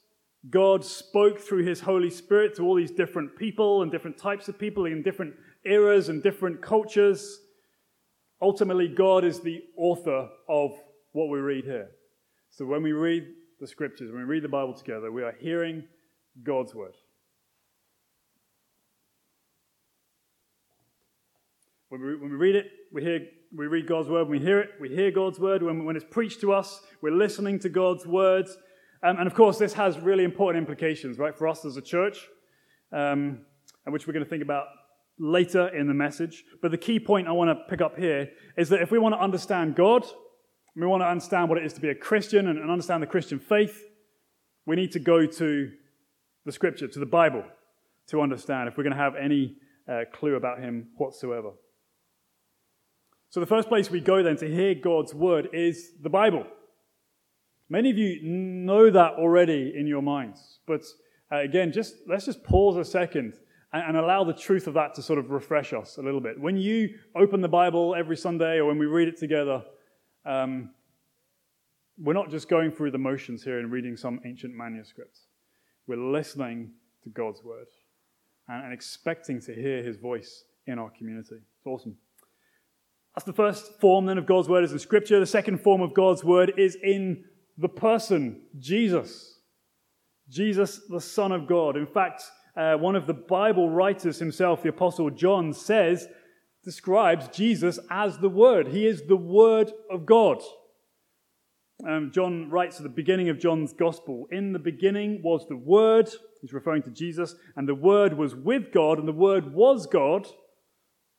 God 0.51 0.85
spoke 0.85 1.41
through 1.41 1.65
his 1.65 1.81
Holy 1.81 2.11
Spirit 2.11 2.55
to 2.57 2.63
all 2.63 2.77
these 2.77 2.91
different 2.91 3.37
people 3.37 3.83
and 3.83 3.91
different 3.91 4.17
types 4.17 4.49
of 4.49 4.59
people 4.59 4.87
in 4.87 5.03
different 5.03 5.35
eras 5.65 6.09
and 6.09 6.23
different 6.23 6.63
cultures. 6.63 7.41
Ultimately, 8.41 8.89
God 8.89 9.25
is 9.25 9.41
the 9.41 9.63
author 9.77 10.29
of 10.49 10.73
what 11.13 11.29
we 11.29 11.41
read 11.41 11.65
here. 11.65 11.89
So 12.51 12.65
when 12.65 12.83
we 12.83 12.93
read 12.93 13.27
the 13.61 13.67
scriptures, 13.67 14.11
when 14.13 14.23
we 14.23 14.29
read 14.29 14.45
the 14.45 14.49
Bible 14.49 14.75
together, 14.75 15.11
we 15.11 15.23
are 15.23 15.35
hearing 15.41 15.85
God's 16.45 16.75
word. 16.75 16.95
When 21.89 22.01
we, 22.03 22.17
when 22.17 22.31
we 22.31 22.37
read 22.37 22.55
it, 22.55 22.67
we, 22.93 23.03
hear, 23.03 23.21
we 23.55 23.67
read 23.67 23.87
God's 23.87 24.09
word. 24.09 24.29
When 24.29 24.39
we 24.39 24.45
hear 24.45 24.61
it, 24.61 24.71
we 24.81 24.89
hear 24.89 25.11
God's 25.11 25.41
word. 25.41 25.63
When, 25.63 25.85
when 25.85 25.97
it's 25.97 26.05
preached 26.09 26.41
to 26.43 26.53
us, 26.53 26.81
we're 27.01 27.15
listening 27.15 27.59
to 27.61 27.69
God's 27.69 28.07
words. 28.07 28.57
Um, 29.03 29.19
and 29.19 29.27
of 29.27 29.35
course, 29.35 29.59
this 29.59 29.75
has 29.75 29.99
really 29.99 30.25
important 30.25 30.61
implications, 30.61 31.19
right, 31.19 31.37
for 31.37 31.47
us 31.47 31.65
as 31.65 31.77
a 31.77 31.83
church, 31.83 32.27
um, 32.93 33.41
and 33.85 33.93
which 33.93 34.07
we're 34.07 34.13
going 34.13 34.25
to 34.25 34.31
think 34.31 34.43
about 34.43 34.67
later 35.19 35.69
in 35.69 35.87
the 35.87 35.95
message. 35.95 36.45
But 36.61 36.71
the 36.71 36.79
key 36.79 36.99
point 36.99 37.29
I 37.29 37.33
want 37.33 37.51
to 37.51 37.65
pick 37.69 37.81
up 37.81 37.97
here 37.97 38.31
is 38.57 38.69
that 38.71 38.83
if 38.83 38.91
we 38.91 38.99
want 38.99 39.15
to 39.15 39.21
understand 39.21 39.77
God, 39.77 40.05
we 40.75 40.87
want 40.87 41.03
to 41.03 41.07
understand 41.07 41.49
what 41.49 41.59
it 41.59 41.65
is 41.65 41.73
to 41.75 41.81
be 41.81 41.89
a 41.89 41.95
Christian 41.95 42.49
and, 42.49 42.59
and 42.59 42.71
understand 42.71 43.03
the 43.03 43.07
Christian 43.07 43.39
faith, 43.39 43.85
we 44.67 44.77
need 44.77 44.93
to 44.93 45.01
go 45.01 45.27
to 45.27 45.71
the 46.45 46.53
scripture, 46.53 46.89
to 46.89 46.99
the 46.99 47.07
Bible, 47.07 47.45
to 48.09 48.21
understand 48.21 48.69
if 48.69 48.77
we're 48.77 48.85
going 48.85 48.97
to 48.97 49.03
have 49.03 49.15
any 49.17 49.57
uh, 49.89 50.03
clue 50.13 50.35
about 50.35 50.61
him 50.61 50.89
whatsoever. 50.97 51.51
So, 53.31 53.41
the 53.41 53.47
first 53.47 53.69
place 53.69 53.91
we 53.91 54.01
go 54.01 54.23
then 54.23 54.37
to 54.37 54.49
hear 54.49 54.75
God's 54.75 55.15
word 55.15 55.49
is 55.53 55.93
the 56.03 56.09
Bible. 56.09 56.47
Many 57.71 57.91
of 57.91 57.99
you 57.99 58.21
know 58.23 58.91
that 58.91 59.13
already 59.15 59.75
in 59.77 59.87
your 59.87 60.03
minds, 60.03 60.61
but 60.67 60.83
uh, 61.31 61.41
again, 61.41 61.73
just 61.73 61.97
let's 62.07 62.25
just 62.25 62.43
pause 62.43 62.77
a 62.77 62.85
second 62.85 63.35
and, 63.73 63.83
and, 63.89 63.97
allow 63.97 64.25
the 64.25 64.33
truth 64.33 64.67
of 64.67 64.75
that 64.75 64.95
to 64.95 65.03
sort 65.03 65.19
of 65.19 65.31
refresh 65.31 65.75
us 65.75 65.99
a 65.99 66.03
little 66.03 66.21
bit. 66.21 66.41
When 66.41 66.57
you 66.57 66.95
open 67.15 67.43
the 67.43 67.49
Bible 67.49 67.95
every 67.95 68.17
Sunday 68.17 68.57
or 68.57 68.65
when 68.65 68.79
we 68.79 68.87
read 68.87 69.09
it 69.09 69.19
together, 69.19 69.63
um, 70.25 70.71
we're 71.99 72.15
not 72.15 72.31
just 72.31 72.49
going 72.49 72.71
through 72.71 72.93
the 72.93 72.99
motions 72.99 73.45
here 73.45 73.59
and 73.59 73.71
reading 73.71 73.97
some 73.97 74.21
ancient 74.25 74.55
manuscripts. 74.55 75.27
We're 75.87 75.97
listening 75.97 76.71
to 77.03 77.11
God's 77.11 77.43
word 77.43 77.67
and, 78.49 78.65
and 78.65 78.73
expecting 78.73 79.41
to 79.43 79.55
hear 79.55 79.83
his 79.83 79.97
voice 79.97 80.45
in 80.67 80.79
our 80.79 80.91
community. 80.91 81.37
It's 81.37 81.67
awesome. 81.67 81.97
That's 83.15 83.27
the 83.27 83.33
first 83.33 83.81
form 83.81 84.07
then 84.07 84.17
of 84.17 84.27
God's 84.27 84.49
word 84.49 84.65
is 84.65 84.73
in 84.73 84.79
Scripture. 84.79 85.19
The 85.19 85.27
second 85.27 85.61
form 85.61 85.83
of 85.83 85.93
God's 85.93 86.23
word 86.23 86.53
is 86.57 86.77
in 86.83 87.25
the 87.59 87.69
person, 87.69 88.43
Jesus. 88.59 89.41
Jesus, 90.31 90.81
the 90.89 91.01
Son 91.01 91.33
of 91.33 91.47
God. 91.47 91.77
In 91.77 91.87
fact, 91.87 92.23
uh, 92.57 92.77
one 92.77 92.97
of 92.97 93.07
the 93.07 93.15
Bible 93.15 93.69
writers 93.69 94.19
himself, 94.19 94.63
the 94.63 94.69
Apostle 94.69 95.11
John, 95.11 95.53
says, 95.53 96.09
describes 96.65 97.29
Jesus 97.29 97.79
as 97.91 98.19
the 98.19 98.29
Word. 98.29 98.69
He 98.69 98.87
is 98.87 99.03
the 99.07 99.17
Word 99.17 99.73
of 99.91 100.07
God. 100.07 100.43
Um, 101.89 102.11
John 102.13 102.51
writes 102.51 102.77
at 102.77 102.83
the 102.83 102.89
beginning 102.89 103.29
of 103.29 103.39
John's 103.39 103.73
Gospel 103.73 104.27
In 104.33 104.53
the 104.53 104.59
beginning 104.59 105.23
was 105.23 105.47
the 105.49 105.57
Word, 105.57 106.11
he's 106.41 106.53
referring 106.53 106.83
to 106.83 106.91
Jesus, 106.91 107.37
and 107.57 107.69
the 107.69 107.75
Word 107.75 108.15
was 108.15 108.35
with 108.35 108.73
God, 108.73 108.99
and 108.99 109.07
the 109.07 109.13
Word 109.13 109.55
was 109.55 109.87
God. 109.87 110.27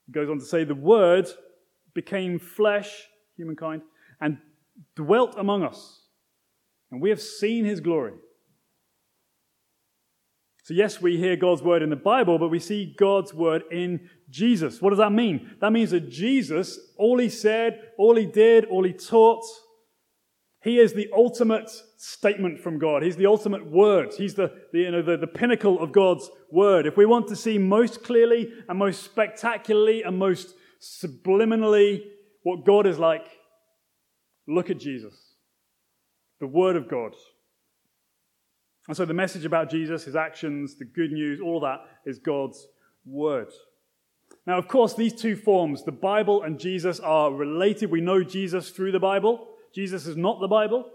He 0.05 0.11
goes 0.11 0.29
on 0.29 0.39
to 0.39 0.45
say, 0.45 0.63
The 0.65 0.75
Word 0.75 1.29
became 1.93 2.39
flesh, 2.39 3.07
humankind, 3.37 3.81
and 4.19 4.37
dwelt 4.95 5.35
among 5.37 5.63
us, 5.63 5.98
and 6.91 7.01
we 7.01 7.09
have 7.09 7.21
seen 7.21 7.65
his 7.65 7.79
glory. 7.79 8.13
So, 10.63 10.75
yes, 10.75 11.01
we 11.01 11.17
hear 11.17 11.35
God's 11.35 11.63
word 11.63 11.81
in 11.81 11.89
the 11.89 11.95
Bible, 11.95 12.37
but 12.37 12.49
we 12.49 12.59
see 12.59 12.93
God's 12.97 13.33
word 13.33 13.63
in 13.71 14.07
Jesus. 14.29 14.79
What 14.79 14.91
does 14.91 14.99
that 14.99 15.11
mean? 15.11 15.55
That 15.61 15.71
means 15.71 15.89
that 15.91 16.09
Jesus, 16.09 16.79
all 16.95 17.17
he 17.17 17.29
said, 17.29 17.81
all 17.97 18.15
he 18.15 18.27
did, 18.27 18.65
all 18.65 18.83
he 18.83 18.93
taught, 18.93 19.43
he 20.61 20.77
is 20.77 20.93
the 20.93 21.09
ultimate 21.15 21.71
statement 21.97 22.59
from 22.59 22.77
God. 22.77 23.01
He's 23.01 23.15
the 23.15 23.25
ultimate 23.25 23.65
word. 23.65 24.13
He's 24.15 24.35
the, 24.35 24.51
the, 24.71 24.79
you 24.79 24.91
know, 24.91 25.01
the, 25.01 25.17
the 25.17 25.25
pinnacle 25.25 25.79
of 25.81 25.91
God's 25.91 26.29
word. 26.51 26.85
If 26.85 26.97
we 26.97 27.05
want 27.05 27.27
to 27.29 27.35
see 27.35 27.57
most 27.57 28.03
clearly 28.03 28.51
and 28.67 28.77
most 28.77 29.03
spectacularly 29.03 30.03
and 30.03 30.19
most 30.19 30.53
subliminally 30.81 32.01
what 32.43 32.65
God 32.65 32.85
is 32.85 32.99
like, 32.99 33.25
look 34.47 34.69
at 34.69 34.79
Jesus, 34.79 35.15
the 36.39 36.47
word 36.47 36.75
of 36.75 36.89
God. 36.89 37.13
And 38.87 38.97
so 38.97 39.05
the 39.05 39.13
message 39.13 39.45
about 39.45 39.69
Jesus, 39.69 40.05
his 40.05 40.15
actions, 40.15 40.75
the 40.75 40.85
good 40.85 41.11
news, 41.11 41.39
all 41.39 41.59
that 41.59 41.81
is 42.05 42.17
God's 42.17 42.67
word. 43.05 43.51
Now, 44.47 44.57
of 44.57 44.67
course, 44.67 44.95
these 44.95 45.13
two 45.13 45.35
forms, 45.35 45.83
the 45.83 45.91
Bible 45.91 46.43
and 46.43 46.59
Jesus, 46.59 46.99
are 46.99 47.31
related. 47.31 47.91
We 47.91 48.01
know 48.01 48.23
Jesus 48.23 48.71
through 48.71 48.91
the 48.91 48.99
Bible. 48.99 49.47
Jesus 49.75 50.07
is 50.07 50.17
not 50.17 50.39
the 50.39 50.47
Bible, 50.47 50.89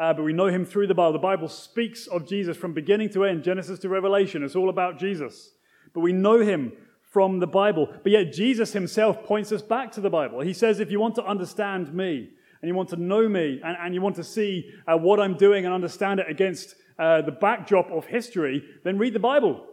uh, 0.00 0.12
but 0.12 0.24
we 0.24 0.32
know 0.32 0.46
him 0.46 0.64
through 0.64 0.88
the 0.88 0.94
Bible. 0.94 1.12
The 1.12 1.18
Bible 1.18 1.48
speaks 1.48 2.06
of 2.08 2.26
Jesus 2.26 2.56
from 2.56 2.72
beginning 2.74 3.10
to 3.10 3.24
end, 3.24 3.44
Genesis 3.44 3.78
to 3.80 3.88
Revelation. 3.88 4.42
It's 4.42 4.56
all 4.56 4.68
about 4.68 4.98
Jesus. 4.98 5.52
But 5.94 6.00
we 6.00 6.12
know 6.12 6.40
him 6.40 6.72
from 7.12 7.38
the 7.38 7.46
Bible. 7.46 7.88
But 8.02 8.12
yet, 8.12 8.32
Jesus 8.32 8.72
himself 8.72 9.24
points 9.24 9.52
us 9.52 9.62
back 9.62 9.92
to 9.92 10.00
the 10.00 10.10
Bible. 10.10 10.40
He 10.40 10.52
says, 10.52 10.80
if 10.80 10.90
you 10.90 10.98
want 10.98 11.14
to 11.14 11.24
understand 11.24 11.94
me, 11.94 12.30
and 12.60 12.68
you 12.68 12.74
want 12.74 12.88
to 12.90 12.96
know 12.96 13.28
me, 13.28 13.60
and, 13.64 13.76
and 13.80 13.94
you 13.94 14.00
want 14.00 14.16
to 14.16 14.24
see 14.24 14.70
uh, 14.86 14.96
what 14.96 15.20
I'm 15.20 15.36
doing 15.36 15.64
and 15.64 15.74
understand 15.74 16.20
it 16.20 16.26
against 16.28 16.74
uh, 16.98 17.22
the 17.22 17.32
backdrop 17.32 17.90
of 17.90 18.06
history, 18.06 18.62
then 18.84 18.98
read 18.98 19.12
the 19.12 19.20
Bible. 19.20 19.64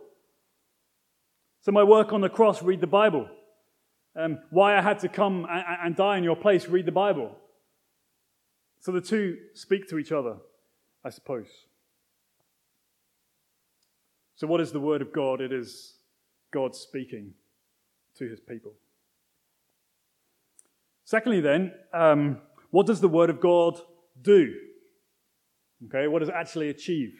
So, 1.61 1.71
my 1.71 1.83
work 1.83 2.11
on 2.11 2.21
the 2.21 2.29
cross, 2.29 2.61
read 2.61 2.81
the 2.81 2.87
Bible. 2.87 3.27
Um, 4.15 4.39
why 4.51 4.77
I 4.77 4.81
had 4.81 4.99
to 4.99 5.09
come 5.09 5.47
and, 5.49 5.63
and 5.83 5.95
die 5.95 6.17
in 6.17 6.23
your 6.23 6.35
place, 6.35 6.67
read 6.67 6.85
the 6.85 6.91
Bible. 6.91 7.35
So 8.83 8.91
the 8.91 8.99
two 8.99 9.37
speak 9.53 9.87
to 9.89 9.97
each 9.97 10.11
other, 10.11 10.35
I 11.05 11.09
suppose. 11.09 11.47
So, 14.35 14.45
what 14.45 14.59
is 14.59 14.73
the 14.73 14.79
Word 14.81 15.01
of 15.01 15.13
God? 15.13 15.39
It 15.39 15.53
is 15.53 15.93
God 16.51 16.75
speaking 16.75 17.33
to 18.17 18.29
his 18.29 18.41
people. 18.41 18.73
Secondly, 21.05 21.39
then, 21.39 21.71
um, 21.93 22.41
what 22.73 22.87
does 22.87 23.01
the 23.01 23.07
Word 23.07 23.29
of 23.29 23.39
God 23.39 23.79
do? 24.19 24.51
Okay, 25.85 26.07
what 26.07 26.19
does 26.19 26.29
it 26.29 26.35
actually 26.35 26.69
achieve? 26.69 27.13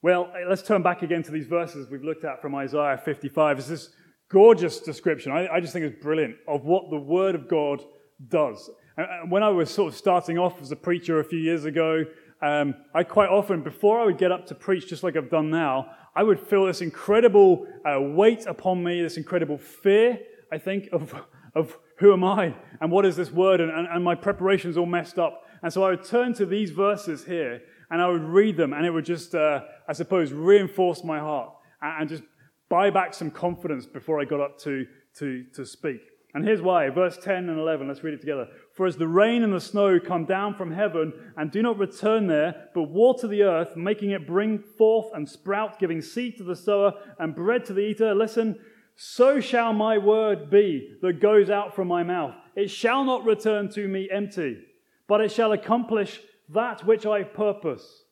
Well, 0.00 0.32
let's 0.48 0.62
turn 0.62 0.82
back 0.82 1.02
again 1.02 1.22
to 1.24 1.30
these 1.30 1.46
verses 1.46 1.90
we've 1.90 2.02
looked 2.02 2.24
at 2.24 2.40
from 2.40 2.54
Isaiah 2.54 2.96
55. 2.96 3.58
It's 3.58 3.68
this 3.68 3.90
gorgeous 4.30 4.80
description, 4.80 5.32
I, 5.32 5.48
I 5.48 5.60
just 5.60 5.74
think 5.74 5.84
it's 5.84 6.02
brilliant, 6.02 6.36
of 6.48 6.64
what 6.64 6.88
the 6.88 6.96
Word 6.96 7.34
of 7.34 7.46
God 7.46 7.84
does. 8.26 8.70
And 8.96 9.30
When 9.30 9.42
I 9.42 9.50
was 9.50 9.70
sort 9.70 9.92
of 9.92 9.98
starting 9.98 10.38
off 10.38 10.62
as 10.62 10.72
a 10.72 10.76
preacher 10.76 11.20
a 11.20 11.24
few 11.24 11.40
years 11.40 11.66
ago, 11.66 12.04
um, 12.40 12.74
I 12.94 13.04
quite 13.04 13.28
often, 13.28 13.62
before 13.62 14.00
I 14.00 14.06
would 14.06 14.16
get 14.16 14.32
up 14.32 14.46
to 14.46 14.54
preach, 14.54 14.88
just 14.88 15.02
like 15.02 15.14
I've 15.14 15.28
done 15.28 15.50
now, 15.50 15.90
I 16.16 16.22
would 16.22 16.40
feel 16.40 16.64
this 16.64 16.80
incredible 16.80 17.66
uh, 17.84 18.00
weight 18.00 18.46
upon 18.46 18.82
me, 18.82 19.02
this 19.02 19.18
incredible 19.18 19.58
fear, 19.58 20.18
I 20.50 20.56
think, 20.56 20.88
of, 20.90 21.14
of 21.54 21.76
who 21.98 22.12
am 22.12 22.24
I 22.24 22.54
and 22.80 22.90
what 22.90 23.04
is 23.04 23.16
this 23.16 23.30
word, 23.30 23.60
and, 23.60 23.70
and, 23.70 23.88
and 23.88 24.04
my 24.04 24.14
preparation's 24.14 24.76
all 24.76 24.86
messed 24.86 25.18
up. 25.18 25.42
And 25.62 25.72
so 25.72 25.82
I 25.84 25.90
would 25.90 26.04
turn 26.04 26.34
to 26.34 26.46
these 26.46 26.70
verses 26.70 27.24
here 27.24 27.60
and 27.90 28.00
I 28.02 28.08
would 28.08 28.22
read 28.22 28.56
them, 28.56 28.72
and 28.72 28.84
it 28.84 28.90
would 28.90 29.06
just, 29.06 29.34
uh, 29.34 29.62
I 29.88 29.92
suppose, 29.94 30.32
reinforce 30.32 31.02
my 31.02 31.18
heart 31.18 31.54
and, 31.80 32.00
and 32.00 32.08
just 32.08 32.22
buy 32.68 32.90
back 32.90 33.14
some 33.14 33.30
confidence 33.30 33.86
before 33.86 34.20
I 34.20 34.24
got 34.24 34.40
up 34.40 34.58
to, 34.60 34.86
to, 35.16 35.44
to 35.54 35.64
speak. 35.64 36.00
And 36.34 36.44
here's 36.44 36.60
why. 36.60 36.90
Verse 36.90 37.16
10 37.16 37.48
and 37.48 37.58
11, 37.58 37.88
let's 37.88 38.04
read 38.04 38.14
it 38.14 38.20
together. 38.20 38.46
For 38.74 38.86
as 38.86 38.96
the 38.96 39.08
rain 39.08 39.42
and 39.42 39.52
the 39.52 39.60
snow 39.60 39.98
come 39.98 40.26
down 40.26 40.54
from 40.54 40.70
heaven 40.70 41.12
and 41.36 41.50
do 41.50 41.62
not 41.62 41.78
return 41.78 42.26
there, 42.26 42.68
but 42.74 42.90
water 42.90 43.26
the 43.26 43.42
earth, 43.42 43.74
making 43.76 44.10
it 44.10 44.26
bring 44.26 44.58
forth 44.58 45.06
and 45.14 45.28
sprout, 45.28 45.78
giving 45.78 46.02
seed 46.02 46.36
to 46.36 46.44
the 46.44 46.54
sower 46.54 46.92
and 47.18 47.34
bread 47.34 47.64
to 47.64 47.72
the 47.72 47.80
eater, 47.80 48.14
listen, 48.14 48.56
so 49.00 49.38
shall 49.38 49.72
my 49.72 49.96
word 49.96 50.50
be 50.50 50.96
that 51.02 51.20
goes 51.20 51.50
out 51.50 51.72
from 51.72 51.86
my 51.86 52.02
mouth. 52.02 52.34
It 52.56 52.68
shall 52.68 53.04
not 53.04 53.24
return 53.24 53.68
to 53.74 53.86
me 53.86 54.08
empty, 54.10 54.58
but 55.06 55.20
it 55.20 55.30
shall 55.30 55.52
accomplish 55.52 56.20
that 56.48 56.84
which 56.84 57.06
I 57.06 57.22
purpose, 57.22 58.02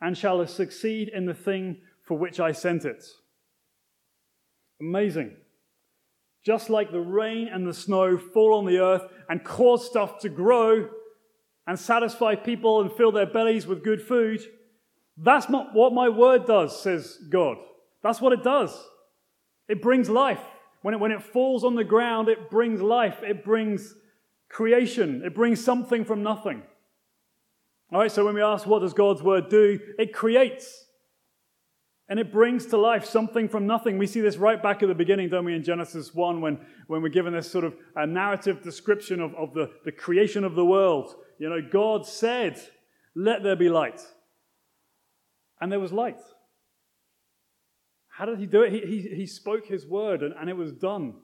and 0.00 0.16
shall 0.16 0.46
succeed 0.46 1.08
in 1.08 1.26
the 1.26 1.34
thing 1.34 1.78
for 2.04 2.16
which 2.16 2.38
I 2.38 2.52
sent 2.52 2.84
it. 2.84 3.04
Amazing. 4.80 5.34
Just 6.44 6.70
like 6.70 6.92
the 6.92 7.00
rain 7.00 7.48
and 7.48 7.66
the 7.66 7.74
snow 7.74 8.16
fall 8.16 8.54
on 8.54 8.66
the 8.66 8.78
earth 8.78 9.02
and 9.28 9.42
cause 9.42 9.84
stuff 9.84 10.20
to 10.20 10.28
grow 10.28 10.88
and 11.66 11.76
satisfy 11.76 12.36
people 12.36 12.82
and 12.82 12.92
fill 12.92 13.10
their 13.10 13.26
bellies 13.26 13.66
with 13.66 13.82
good 13.82 14.00
food, 14.00 14.40
that's 15.16 15.48
not 15.48 15.74
what 15.74 15.92
my 15.92 16.08
word 16.08 16.46
does, 16.46 16.80
says 16.80 17.18
God. 17.30 17.56
That's 18.04 18.20
what 18.20 18.32
it 18.32 18.44
does. 18.44 18.80
It 19.68 19.82
brings 19.82 20.08
life. 20.08 20.40
When 20.82 20.94
it, 20.94 21.00
when 21.00 21.12
it 21.12 21.22
falls 21.22 21.64
on 21.64 21.74
the 21.74 21.84
ground, 21.84 22.28
it 22.28 22.50
brings 22.50 22.80
life. 22.80 23.18
It 23.22 23.44
brings 23.44 23.94
creation. 24.48 25.22
It 25.24 25.34
brings 25.34 25.64
something 25.64 26.04
from 26.04 26.22
nothing. 26.22 26.62
All 27.92 28.00
right, 28.00 28.10
so 28.10 28.24
when 28.24 28.34
we 28.34 28.42
ask, 28.42 28.66
what 28.66 28.80
does 28.80 28.92
God's 28.92 29.22
word 29.22 29.48
do? 29.48 29.78
It 29.98 30.12
creates. 30.12 30.84
And 32.08 32.20
it 32.20 32.32
brings 32.32 32.66
to 32.66 32.76
life 32.76 33.04
something 33.04 33.48
from 33.48 33.66
nothing. 33.66 33.98
We 33.98 34.06
see 34.06 34.20
this 34.20 34.36
right 34.36 34.62
back 34.62 34.82
at 34.82 34.88
the 34.88 34.94
beginning, 34.94 35.28
don't 35.28 35.44
we, 35.44 35.54
in 35.54 35.64
Genesis 35.64 36.14
1, 36.14 36.40
when, 36.40 36.58
when 36.86 37.02
we're 37.02 37.08
given 37.08 37.32
this 37.32 37.50
sort 37.50 37.64
of 37.64 37.74
a 37.96 38.06
narrative 38.06 38.62
description 38.62 39.20
of, 39.20 39.34
of 39.34 39.54
the, 39.54 39.70
the 39.84 39.92
creation 39.92 40.44
of 40.44 40.54
the 40.54 40.64
world. 40.64 41.16
You 41.38 41.48
know, 41.48 41.60
God 41.60 42.06
said, 42.06 42.60
Let 43.16 43.42
there 43.42 43.56
be 43.56 43.68
light. 43.68 44.00
And 45.60 45.72
there 45.72 45.80
was 45.80 45.92
light. 45.92 46.20
How 48.16 48.24
did 48.24 48.38
he 48.38 48.46
do 48.46 48.62
it? 48.62 48.72
He, 48.72 48.80
he, 48.80 49.14
he 49.14 49.26
spoke 49.26 49.66
his 49.66 49.86
word, 49.86 50.22
and, 50.22 50.34
and 50.40 50.48
it 50.48 50.56
was 50.56 50.72
done. 50.72 51.16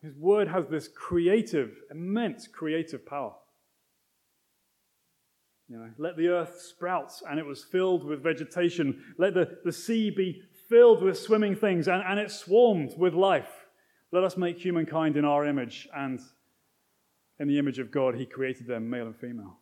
His 0.00 0.16
word 0.16 0.48
has 0.48 0.66
this 0.66 0.88
creative, 0.88 1.70
immense 1.90 2.48
creative 2.48 3.04
power. 3.04 3.34
You 5.68 5.76
know, 5.76 5.90
let 5.98 6.16
the 6.16 6.28
earth 6.28 6.62
sprout, 6.62 7.12
and 7.28 7.38
it 7.38 7.44
was 7.44 7.62
filled 7.62 8.04
with 8.04 8.22
vegetation. 8.22 9.04
Let 9.18 9.34
the, 9.34 9.58
the 9.66 9.72
sea 9.72 10.08
be 10.08 10.40
filled 10.70 11.02
with 11.02 11.18
swimming 11.18 11.54
things, 11.54 11.88
and, 11.88 12.02
and 12.02 12.18
it 12.18 12.30
swarmed 12.30 12.94
with 12.96 13.12
life. 13.12 13.66
Let 14.10 14.24
us 14.24 14.38
make 14.38 14.58
humankind 14.58 15.18
in 15.18 15.26
our 15.26 15.44
image 15.44 15.86
and 15.94 16.20
In 17.38 17.48
the 17.48 17.58
image 17.58 17.78
of 17.78 17.90
God, 17.90 18.14
He 18.14 18.24
created 18.24 18.66
them, 18.66 18.88
male 18.88 19.08
and 19.08 19.16
female. 19.16 19.58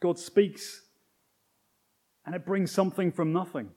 God 0.00 0.18
speaks, 0.18 0.80
and 2.24 2.34
it 2.34 2.46
brings 2.46 2.72
something 2.72 3.12
from 3.12 3.34
nothing. 3.34 3.68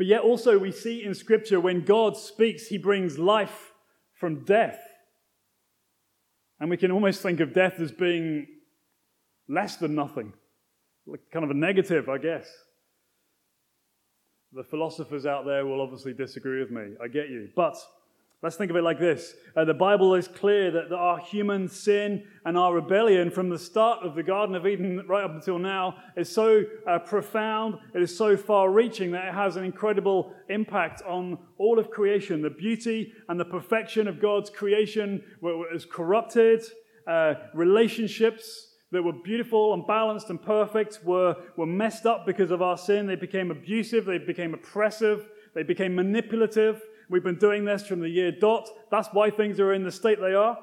But 0.00 0.06
yet, 0.06 0.22
also, 0.22 0.58
we 0.58 0.72
see 0.72 1.04
in 1.04 1.14
Scripture 1.14 1.60
when 1.60 1.84
God 1.84 2.16
speaks, 2.16 2.68
He 2.68 2.78
brings 2.78 3.18
life 3.18 3.74
from 4.14 4.46
death. 4.46 4.80
And 6.58 6.70
we 6.70 6.78
can 6.78 6.90
almost 6.90 7.20
think 7.20 7.38
of 7.40 7.52
death 7.52 7.78
as 7.78 7.92
being 7.92 8.46
less 9.46 9.76
than 9.76 9.94
nothing, 9.94 10.32
like 11.06 11.20
kind 11.30 11.44
of 11.44 11.50
a 11.50 11.54
negative, 11.54 12.08
I 12.08 12.16
guess. 12.16 12.48
The 14.54 14.64
philosophers 14.64 15.26
out 15.26 15.44
there 15.44 15.66
will 15.66 15.82
obviously 15.82 16.14
disagree 16.14 16.60
with 16.60 16.70
me. 16.70 16.94
I 16.98 17.06
get 17.06 17.28
you. 17.28 17.50
But 17.54 17.76
let's 18.42 18.56
think 18.56 18.70
of 18.70 18.76
it 18.76 18.82
like 18.82 18.98
this 18.98 19.34
uh, 19.56 19.64
The 19.64 19.74
Bible 19.74 20.14
is 20.14 20.28
clear 20.28 20.70
that, 20.70 20.92
our 20.92 21.18
human 21.18 21.68
sin 21.68 22.24
and 22.44 22.56
our 22.56 22.74
rebellion 22.74 23.30
from 23.30 23.48
the 23.48 23.58
start 23.58 24.04
of 24.04 24.14
the 24.14 24.22
Garden 24.22 24.54
of 24.54 24.66
Eden 24.66 25.04
right 25.08 25.24
up 25.24 25.32
until 25.32 25.58
now 25.58 25.96
is 26.16 26.28
so 26.28 26.62
uh, 26.86 26.98
profound, 26.98 27.76
it 27.94 28.02
is 28.02 28.16
so 28.16 28.36
far 28.36 28.70
reaching 28.70 29.10
that 29.12 29.28
it 29.28 29.34
has 29.34 29.56
an 29.56 29.64
incredible 29.64 30.34
impact 30.48 31.02
on 31.02 31.38
all 31.58 31.78
of 31.78 31.90
creation. 31.90 32.42
The 32.42 32.50
beauty 32.50 33.12
and 33.28 33.38
the 33.38 33.44
perfection 33.44 34.08
of 34.08 34.20
God's 34.20 34.50
creation 34.50 35.22
was 35.40 35.86
corrupted, 35.90 36.62
uh, 37.06 37.34
relationships 37.54 38.68
that 38.92 39.02
were 39.02 39.12
beautiful 39.12 39.72
and 39.74 39.86
balanced 39.86 40.30
and 40.30 40.42
perfect 40.42 40.98
were, 41.04 41.36
were 41.56 41.66
messed 41.66 42.06
up 42.06 42.26
because 42.26 42.50
of 42.50 42.60
our 42.60 42.76
sin. 42.76 43.06
They 43.06 43.16
became 43.16 43.50
abusive, 43.50 44.04
they 44.04 44.18
became 44.18 44.54
oppressive, 44.54 45.28
they 45.54 45.62
became 45.62 45.94
manipulative. 45.94 46.82
We've 47.10 47.24
been 47.24 47.38
doing 47.38 47.64
this 47.64 47.84
from 47.86 48.00
the 48.00 48.08
year 48.08 48.30
dot. 48.30 48.68
That's 48.90 49.08
why 49.12 49.30
things 49.30 49.58
are 49.58 49.74
in 49.74 49.82
the 49.82 49.90
state 49.90 50.20
they 50.20 50.32
are. 50.32 50.58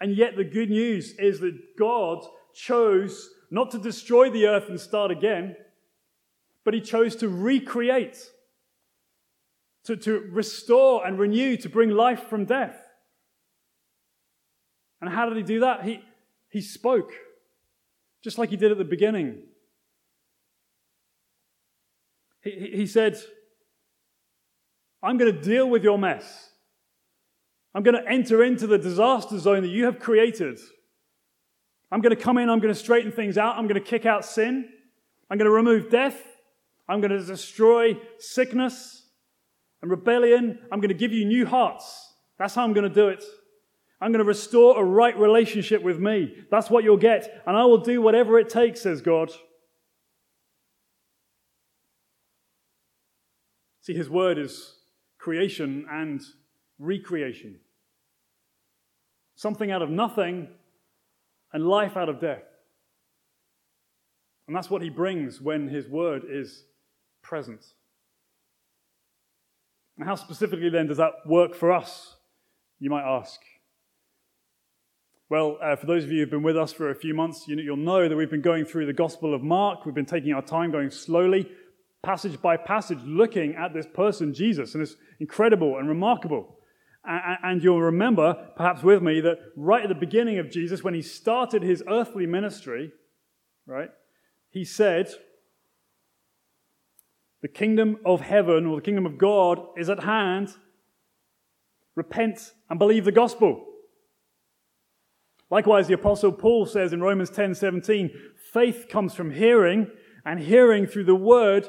And 0.00 0.16
yet, 0.16 0.36
the 0.36 0.44
good 0.44 0.70
news 0.70 1.12
is 1.18 1.40
that 1.40 1.76
God 1.78 2.24
chose 2.54 3.28
not 3.50 3.70
to 3.72 3.78
destroy 3.78 4.30
the 4.30 4.46
earth 4.46 4.70
and 4.70 4.80
start 4.80 5.10
again, 5.10 5.54
but 6.64 6.72
He 6.72 6.80
chose 6.80 7.14
to 7.16 7.28
recreate, 7.28 8.16
to, 9.84 9.96
to 9.96 10.20
restore 10.30 11.06
and 11.06 11.18
renew, 11.18 11.56
to 11.58 11.68
bring 11.68 11.90
life 11.90 12.28
from 12.30 12.46
death. 12.46 12.76
And 15.00 15.10
how 15.10 15.28
did 15.28 15.36
he 15.36 15.42
do 15.42 15.60
that? 15.60 15.84
He, 15.84 16.00
he 16.48 16.60
spoke, 16.60 17.12
just 18.22 18.38
like 18.38 18.50
he 18.50 18.56
did 18.56 18.72
at 18.72 18.78
the 18.78 18.84
beginning. 18.84 19.42
He, 22.42 22.70
he, 22.74 22.86
said, 22.86 23.16
I'm 25.02 25.18
going 25.18 25.34
to 25.34 25.40
deal 25.40 25.68
with 25.68 25.82
your 25.82 25.98
mess. 25.98 26.50
I'm 27.74 27.82
going 27.82 28.02
to 28.02 28.10
enter 28.10 28.42
into 28.42 28.66
the 28.66 28.78
disaster 28.78 29.38
zone 29.38 29.62
that 29.62 29.68
you 29.68 29.84
have 29.84 29.98
created. 29.98 30.58
I'm 31.90 32.00
going 32.00 32.14
to 32.14 32.22
come 32.22 32.38
in, 32.38 32.50
I'm 32.50 32.60
going 32.60 32.72
to 32.72 32.78
straighten 32.78 33.12
things 33.12 33.38
out, 33.38 33.56
I'm 33.56 33.66
going 33.66 33.80
to 33.82 33.86
kick 33.86 34.04
out 34.04 34.24
sin, 34.24 34.68
I'm 35.30 35.38
going 35.38 35.46
to 35.46 35.50
remove 35.50 35.90
death, 35.90 36.20
I'm 36.88 37.00
going 37.00 37.10
to 37.10 37.24
destroy 37.24 37.96
sickness 38.18 39.06
and 39.80 39.90
rebellion, 39.90 40.58
I'm 40.70 40.80
going 40.80 40.88
to 40.88 40.94
give 40.94 41.12
you 41.12 41.24
new 41.24 41.46
hearts. 41.46 42.14
That's 42.38 42.54
how 42.54 42.62
I'm 42.62 42.72
going 42.72 42.88
to 42.88 42.94
do 42.94 43.08
it. 43.08 43.24
I'm 44.00 44.12
going 44.12 44.24
to 44.24 44.28
restore 44.28 44.80
a 44.80 44.84
right 44.84 45.18
relationship 45.18 45.82
with 45.82 45.98
me. 45.98 46.34
That's 46.50 46.70
what 46.70 46.84
you'll 46.84 46.96
get. 46.96 47.42
And 47.46 47.56
I 47.56 47.64
will 47.64 47.78
do 47.78 48.00
whatever 48.00 48.38
it 48.38 48.48
takes, 48.48 48.82
says 48.82 49.00
God. 49.00 49.32
See, 53.88 53.94
his 53.94 54.10
word 54.10 54.36
is 54.36 54.74
creation 55.16 55.86
and 55.90 56.20
recreation. 56.78 57.58
Something 59.34 59.70
out 59.70 59.80
of 59.80 59.88
nothing 59.88 60.48
and 61.54 61.66
life 61.66 61.96
out 61.96 62.10
of 62.10 62.20
death. 62.20 62.42
And 64.46 64.54
that's 64.54 64.68
what 64.68 64.82
he 64.82 64.90
brings 64.90 65.40
when 65.40 65.68
his 65.68 65.88
word 65.88 66.24
is 66.28 66.64
present. 67.22 67.64
And 69.96 70.06
how 70.06 70.16
specifically 70.16 70.68
then 70.68 70.86
does 70.86 70.98
that 70.98 71.12
work 71.24 71.54
for 71.54 71.72
us? 71.72 72.16
You 72.78 72.90
might 72.90 73.08
ask. 73.08 73.40
Well, 75.30 75.56
uh, 75.62 75.76
for 75.76 75.86
those 75.86 76.04
of 76.04 76.12
you 76.12 76.20
who've 76.20 76.30
been 76.30 76.42
with 76.42 76.58
us 76.58 76.74
for 76.74 76.90
a 76.90 76.94
few 76.94 77.14
months, 77.14 77.48
you, 77.48 77.56
you'll 77.56 77.78
know 77.78 78.06
that 78.06 78.16
we've 78.16 78.30
been 78.30 78.42
going 78.42 78.66
through 78.66 78.84
the 78.84 78.92
Gospel 78.92 79.32
of 79.32 79.42
Mark. 79.42 79.86
We've 79.86 79.94
been 79.94 80.04
taking 80.04 80.34
our 80.34 80.42
time 80.42 80.72
going 80.72 80.90
slowly, 80.90 81.50
passage 82.08 82.40
by 82.40 82.56
passage, 82.56 83.00
looking 83.04 83.54
at 83.54 83.74
this 83.74 83.86
person, 83.92 84.32
Jesus, 84.32 84.72
and 84.72 84.82
it's 84.82 84.96
incredible 85.20 85.76
and 85.76 85.86
remarkable. 85.86 86.56
And, 87.04 87.62
you'll 87.62 87.82
remember, 87.82 88.48
perhaps 88.56 88.82
with 88.82 89.02
me, 89.02 89.20
that 89.20 89.36
right 89.56 89.82
at 89.82 89.90
the 89.90 89.94
beginning 89.94 90.38
of 90.38 90.50
Jesus, 90.50 90.82
when 90.82 90.94
he 90.94 91.02
started 91.02 91.62
his 91.62 91.82
earthly 91.86 92.24
ministry, 92.24 92.92
right, 93.66 93.90
he 94.48 94.64
said, 94.64 95.10
The 97.42 97.48
kingdom 97.48 97.98
of 98.06 98.22
heaven 98.22 98.64
or 98.64 98.76
the 98.76 98.82
kingdom 98.82 99.04
of 99.04 99.18
God 99.18 99.60
is 99.76 99.90
at 99.90 100.02
hand. 100.02 100.48
Repent 101.94 102.52
and 102.70 102.78
believe 102.78 103.04
the 103.04 103.12
gospel. 103.12 103.66
Likewise, 105.50 105.88
the 105.88 105.94
apostle 105.94 106.32
Paul 106.32 106.64
says 106.64 106.94
in 106.94 107.02
Romans 107.02 107.28
10 107.28 107.54
17, 107.54 108.10
faith 108.50 108.86
comes 108.88 109.12
from 109.14 109.30
hearing, 109.30 109.90
and 110.24 110.40
hearing 110.40 110.86
through 110.86 111.04
the 111.04 111.14
word 111.14 111.68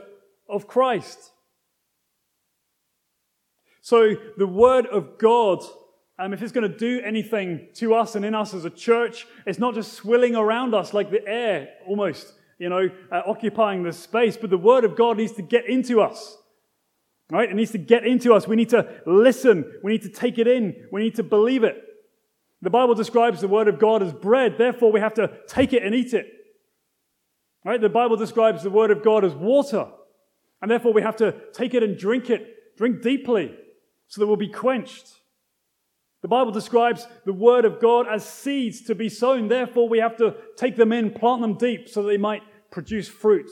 of 0.50 0.68
Christ. 0.68 1.32
So 3.82 4.16
the 4.38 4.48
word 4.48 4.86
of 4.88 5.18
God, 5.18 5.64
um, 6.18 6.34
if 6.34 6.42
it's 6.42 6.52
going 6.52 6.70
to 6.70 6.78
do 6.78 7.02
anything 7.04 7.70
to 7.76 7.96
us 7.96 8.16
and 8.16 8.26
in 8.26 8.36
us 8.36 8.54
as 8.54 8.66
a 8.66 8.70
church, 8.70 9.26
it's 9.46 9.60
not 9.60 9.74
just 9.74 9.94
swilling 9.94 10.36
around 10.36 10.74
us 10.74 10.94
like 10.94 11.10
the 11.10 11.26
air 11.28 11.70
almost, 11.88 12.34
you 12.58 12.70
know, 12.70 12.90
uh, 13.12 13.22
occupying 13.26 13.84
the 13.84 13.94
space, 13.94 14.38
but 14.38 14.50
the 14.50 14.58
word 14.58 14.84
of 14.84 14.96
God 14.96 15.18
needs 15.18 15.34
to 15.34 15.42
get 15.42 15.68
into 15.68 16.02
us. 16.02 16.38
Right? 17.32 17.50
It 17.50 17.56
needs 17.56 17.72
to 17.72 17.78
get 17.78 18.06
into 18.06 18.34
us. 18.34 18.48
We 18.48 18.56
need 18.56 18.70
to 18.70 19.02
listen. 19.06 19.80
We 19.84 19.92
need 19.92 20.02
to 20.02 20.10
take 20.10 20.40
it 20.40 20.48
in. 20.48 20.88
We 20.92 21.02
need 21.02 21.16
to 21.16 21.24
believe 21.24 21.64
it. 21.64 21.84
The 22.62 22.70
Bible 22.70 22.96
describes 22.96 23.40
the 23.40 23.48
Word 23.48 23.68
of 23.68 23.80
God 23.80 24.04
as 24.04 24.12
bread, 24.12 24.58
therefore, 24.58 24.92
we 24.92 25.00
have 25.00 25.14
to 25.14 25.32
take 25.48 25.72
it 25.72 25.84
and 25.84 25.96
eat 25.96 26.14
it. 26.14 26.28
Right? 27.64 27.80
The 27.80 27.90
Bible 27.90 28.18
describes 28.18 28.64
the 28.64 28.70
Word 28.70 28.92
of 28.92 29.04
God 29.04 29.24
as 29.24 29.34
water, 29.34 29.88
and 30.62 30.70
therefore, 30.70 30.94
we 30.94 31.02
have 31.02 31.16
to 31.18 31.36
take 31.54 31.74
it 31.74 31.84
and 31.84 31.98
drink 31.98 32.30
it, 32.30 32.78
drink 32.78 33.02
deeply, 33.02 33.56
so 34.08 34.22
that 34.22 34.28
we'll 34.28 34.36
be 34.36 34.50
quenched. 34.50 35.08
The 36.22 36.28
Bible 36.28 36.52
describes 36.52 37.08
the 37.26 37.34
Word 37.34 37.64
of 37.64 37.80
God 37.80 38.06
as 38.08 38.28
seeds 38.28 38.82
to 38.84 38.96
be 38.96 39.08
sown, 39.08 39.48
therefore, 39.48 39.88
we 39.88 40.00
have 40.00 40.18
to 40.18 40.36
take 40.58 40.76
them 40.76 40.92
in, 40.92 41.12
plant 41.12 41.42
them 41.42 41.56
deep, 41.56 41.88
so 41.88 42.04
that 42.04 42.10
they 42.10 42.18
might 42.18 42.44
produce 42.72 43.08
fruit. 43.08 43.50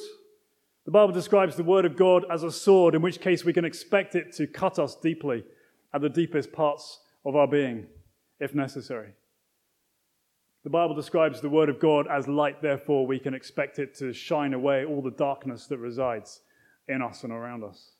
The 0.85 0.91
Bible 0.91 1.13
describes 1.13 1.55
the 1.55 1.63
Word 1.63 1.85
of 1.85 1.95
God 1.95 2.25
as 2.29 2.43
a 2.43 2.51
sword, 2.51 2.95
in 2.95 3.01
which 3.01 3.21
case 3.21 3.45
we 3.45 3.53
can 3.53 3.65
expect 3.65 4.15
it 4.15 4.33
to 4.33 4.47
cut 4.47 4.79
us 4.79 4.95
deeply 4.95 5.43
at 5.93 6.01
the 6.01 6.09
deepest 6.09 6.51
parts 6.51 6.99
of 7.25 7.35
our 7.35 7.47
being 7.47 7.87
if 8.39 8.53
necessary. 8.53 9.11
The 10.63 10.69
Bible 10.69 10.95
describes 10.95 11.39
the 11.39 11.49
Word 11.49 11.69
of 11.69 11.79
God 11.79 12.07
as 12.07 12.27
light, 12.27 12.61
therefore, 12.61 13.07
we 13.07 13.19
can 13.19 13.33
expect 13.33 13.79
it 13.79 13.95
to 13.99 14.11
shine 14.11 14.53
away 14.53 14.83
all 14.83 15.01
the 15.01 15.11
darkness 15.11 15.67
that 15.67 15.77
resides 15.77 16.41
in 16.87 17.01
us 17.01 17.23
and 17.23 17.33
around 17.33 17.63
us. 17.63 17.91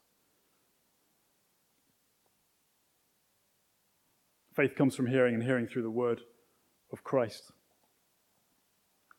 Faith 4.55 4.75
comes 4.75 4.95
from 4.95 5.07
hearing, 5.07 5.35
and 5.35 5.43
hearing 5.43 5.67
through 5.67 5.83
the 5.83 5.89
Word 5.89 6.21
of 6.91 7.03
Christ. 7.03 7.51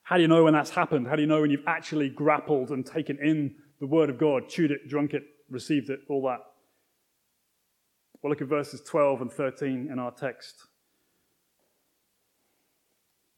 How 0.03 0.17
do 0.17 0.23
you 0.23 0.29
know 0.29 0.45
when 0.45 0.55
that's 0.55 0.71
happened? 0.71 1.07
How 1.07 1.17
do 1.17 1.23
you 1.23 1.29
know 1.29 1.43
when 1.43 1.51
you've 1.51 1.67
actually 1.67 2.09
grappled 2.09 2.71
and 2.71 2.85
taken 2.85 3.19
in 3.23 3.55
the 3.79 3.87
Word 3.87 4.11
of 4.11 4.19
God, 4.19 4.49
chewed 4.49 4.71
it, 4.71 4.89
drunk 4.89 5.15
it, 5.15 5.23
received 5.51 5.91
it, 5.91 6.01
all 6.09 6.23
that? 6.23 6.41
Well, 8.21 8.31
look 8.31 8.43
at 8.43 8.49
verses 8.49 8.81
12 8.81 9.21
and 9.21 9.33
13 9.33 9.89
in 9.93 9.99
our 9.99 10.11
text 10.11 10.67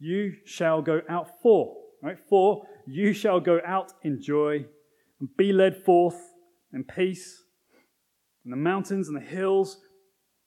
you 0.00 0.34
shall 0.44 0.82
go 0.82 1.02
out 1.08 1.40
for. 1.42 1.76
Right? 2.02 2.18
For 2.28 2.66
you 2.86 3.12
shall 3.12 3.38
go 3.38 3.60
out 3.64 3.92
in 4.02 4.20
joy 4.20 4.64
and 5.20 5.36
be 5.36 5.52
led 5.52 5.84
forth 5.84 6.32
in 6.72 6.84
peace. 6.84 7.44
And 8.44 8.52
the 8.52 8.56
mountains 8.56 9.08
and 9.08 9.16
the 9.16 9.20
hills 9.20 9.78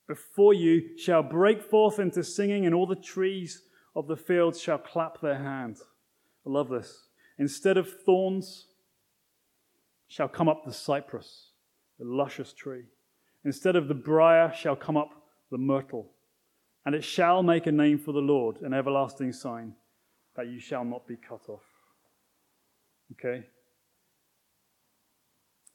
before 0.07 0.53
you 0.53 0.97
shall 0.97 1.23
break 1.23 1.62
forth 1.62 1.99
into 1.99 2.23
singing, 2.23 2.65
and 2.65 2.75
all 2.75 2.88
the 2.88 2.95
trees 2.95 3.63
of 3.95 4.07
the 4.07 4.17
field 4.17 4.57
shall 4.57 4.77
clap 4.77 5.21
their 5.21 5.38
hands. 5.38 5.81
I 6.45 6.49
love 6.49 6.69
this. 6.69 7.07
Instead 7.38 7.77
of 7.77 7.89
thorns 8.05 8.67
shall 10.07 10.27
come 10.27 10.49
up 10.49 10.65
the 10.65 10.73
cypress, 10.73 11.51
the 11.99 12.05
luscious 12.05 12.53
tree. 12.53 12.83
Instead 13.45 13.75
of 13.75 13.88
the 13.88 13.93
brier 13.93 14.51
shall 14.53 14.75
come 14.75 14.97
up 14.97 15.09
the 15.51 15.57
myrtle 15.57 16.12
and 16.86 16.95
it 16.95 17.03
shall 17.03 17.43
make 17.43 17.65
a 17.65 17.71
name 17.71 17.97
for 17.97 18.12
the 18.12 18.19
Lord, 18.19 18.62
an 18.62 18.73
everlasting 18.73 19.31
sign 19.31 19.73
that 20.36 20.47
you 20.47 20.59
shall 20.59 20.83
not 20.83 21.07
be 21.07 21.15
cut 21.15 21.47
off. 21.47 21.63
Okay? 23.13 23.45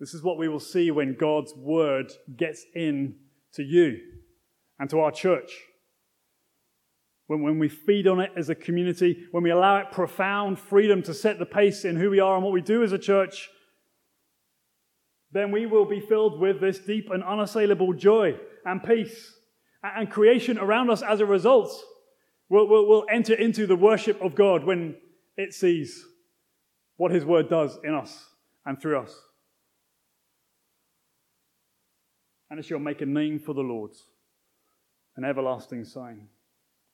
This 0.00 0.14
is 0.14 0.22
what 0.22 0.38
we 0.38 0.48
will 0.48 0.60
see 0.60 0.90
when 0.90 1.16
God's 1.18 1.54
word 1.56 2.12
gets 2.36 2.64
in 2.74 3.16
to 3.54 3.62
you 3.62 3.98
and 4.78 4.88
to 4.90 5.00
our 5.00 5.10
church. 5.10 5.50
When, 7.26 7.42
when 7.42 7.58
we 7.58 7.68
feed 7.68 8.06
on 8.06 8.20
it 8.20 8.30
as 8.36 8.48
a 8.48 8.54
community, 8.54 9.26
when 9.32 9.42
we 9.42 9.50
allow 9.50 9.78
it 9.78 9.92
profound 9.92 10.58
freedom 10.58 11.02
to 11.02 11.14
set 11.14 11.38
the 11.38 11.46
pace 11.46 11.84
in 11.84 11.96
who 11.96 12.10
we 12.10 12.20
are 12.20 12.34
and 12.34 12.44
what 12.44 12.52
we 12.52 12.62
do 12.62 12.82
as 12.82 12.92
a 12.92 12.98
church, 12.98 13.48
then 15.32 15.50
we 15.50 15.66
will 15.66 15.84
be 15.84 16.00
filled 16.00 16.40
with 16.40 16.60
this 16.60 16.78
deep 16.78 17.10
and 17.10 17.22
unassailable 17.22 17.92
joy 17.92 18.34
and 18.64 18.82
peace. 18.82 19.34
And 19.82 20.10
creation 20.10 20.58
around 20.58 20.90
us 20.90 21.02
as 21.02 21.20
a 21.20 21.26
result 21.26 21.70
will, 22.48 22.66
will, 22.66 22.88
will 22.88 23.06
enter 23.10 23.34
into 23.34 23.66
the 23.66 23.76
worship 23.76 24.20
of 24.22 24.34
God 24.34 24.64
when 24.64 24.96
it 25.36 25.52
sees 25.52 26.02
what 26.96 27.12
His 27.12 27.24
Word 27.24 27.48
does 27.48 27.78
in 27.84 27.94
us 27.94 28.26
and 28.64 28.80
through 28.80 29.00
us. 29.00 29.14
And 32.50 32.58
it 32.58 32.64
shall 32.64 32.78
make 32.78 33.02
a 33.02 33.06
name 33.06 33.38
for 33.38 33.54
the 33.54 33.60
Lord, 33.60 33.90
an 35.16 35.24
everlasting 35.24 35.84
sign. 35.84 36.28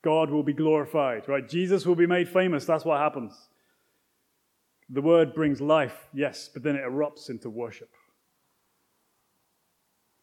God 0.02 0.30
will 0.30 0.42
be 0.42 0.52
glorified, 0.52 1.28
right? 1.28 1.48
Jesus 1.48 1.86
will 1.86 1.94
be 1.94 2.06
made 2.06 2.28
famous. 2.28 2.64
That's 2.64 2.84
what 2.84 3.00
happens. 3.00 3.32
The 4.90 5.00
word 5.00 5.34
brings 5.34 5.60
life, 5.60 6.08
yes, 6.12 6.50
but 6.52 6.62
then 6.62 6.76
it 6.76 6.82
erupts 6.82 7.30
into 7.30 7.48
worship. 7.48 7.88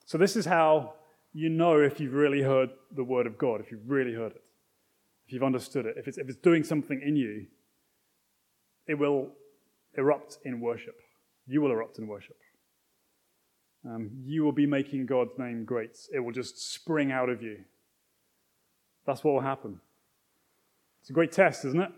So, 0.06 0.18
this 0.18 0.36
is 0.36 0.46
how 0.46 0.94
you 1.34 1.50
know 1.50 1.80
if 1.80 2.00
you've 2.00 2.14
really 2.14 2.42
heard 2.42 2.70
the 2.96 3.04
word 3.04 3.26
of 3.26 3.38
God, 3.38 3.62
if 3.62 3.72
you've 3.72 3.90
really 3.90 4.14
heard 4.14 4.34
it, 4.34 4.44
if 5.26 5.34
you've 5.34 5.44
understood 5.44 5.86
it, 5.86 5.96
if 5.98 6.08
it's, 6.08 6.18
if 6.18 6.28
it's 6.28 6.38
doing 6.38 6.64
something 6.64 7.02
in 7.02 7.16
you, 7.16 7.48
it 8.88 8.96
will 8.96 9.30
erupt 9.98 10.38
in 10.44 10.60
worship. 10.60 10.96
You 11.48 11.62
will 11.62 11.72
erupt 11.72 11.98
in 11.98 12.08
worship. 12.08 12.36
Um, 13.86 14.12
you 14.24 14.44
will 14.44 14.52
be 14.52 14.68
making 14.68 15.08
God's 15.08 15.38
name 15.38 15.66
great. 15.66 15.98
It 16.14 16.20
will 16.20 16.32
just 16.32 16.74
spring 16.74 17.12
out 17.12 17.30
of 17.30 17.42
you. 17.42 17.58
That's 19.06 19.24
what 19.24 19.34
will 19.34 19.42
happen. 19.42 19.80
It's 21.02 21.10
a 21.10 21.14
great 21.14 21.32
test, 21.32 21.66
isn't 21.66 21.80
it? 21.80 21.92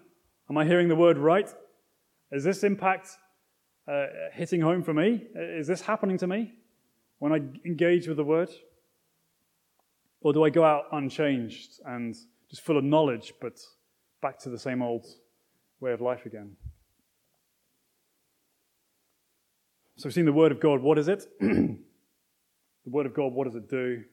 Am 0.49 0.57
I 0.57 0.65
hearing 0.65 0.87
the 0.87 0.95
word 0.95 1.17
right? 1.17 1.53
Is 2.31 2.43
this 2.43 2.63
impact 2.63 3.09
uh, 3.87 4.05
hitting 4.31 4.61
home 4.61 4.81
for 4.81 4.93
me? 4.93 5.27
Is 5.35 5.67
this 5.67 5.81
happening 5.81 6.17
to 6.19 6.27
me 6.27 6.53
when 7.19 7.33
I 7.33 7.41
engage 7.65 8.07
with 8.07 8.17
the 8.17 8.23
word? 8.23 8.49
Or 10.21 10.31
do 10.31 10.43
I 10.45 10.49
go 10.49 10.63
out 10.63 10.85
unchanged 10.93 11.81
and 11.85 12.15
just 12.49 12.61
full 12.61 12.77
of 12.77 12.83
knowledge, 12.85 13.33
but 13.41 13.59
back 14.21 14.39
to 14.39 14.49
the 14.49 14.57
same 14.57 14.81
old 14.81 15.05
way 15.81 15.91
of 15.91 15.99
life 15.99 16.25
again? 16.25 16.55
So 19.95 20.07
we've 20.07 20.13
seen 20.13 20.25
the 20.25 20.33
Word 20.33 20.51
of 20.51 20.59
God. 20.59 20.81
What 20.81 20.97
is 20.97 21.07
it? 21.07 21.27
the 21.39 21.77
Word 22.85 23.05
of 23.05 23.13
God, 23.13 23.31
what 23.33 23.45
does 23.45 23.55
it 23.55 23.69
do? 23.69 24.03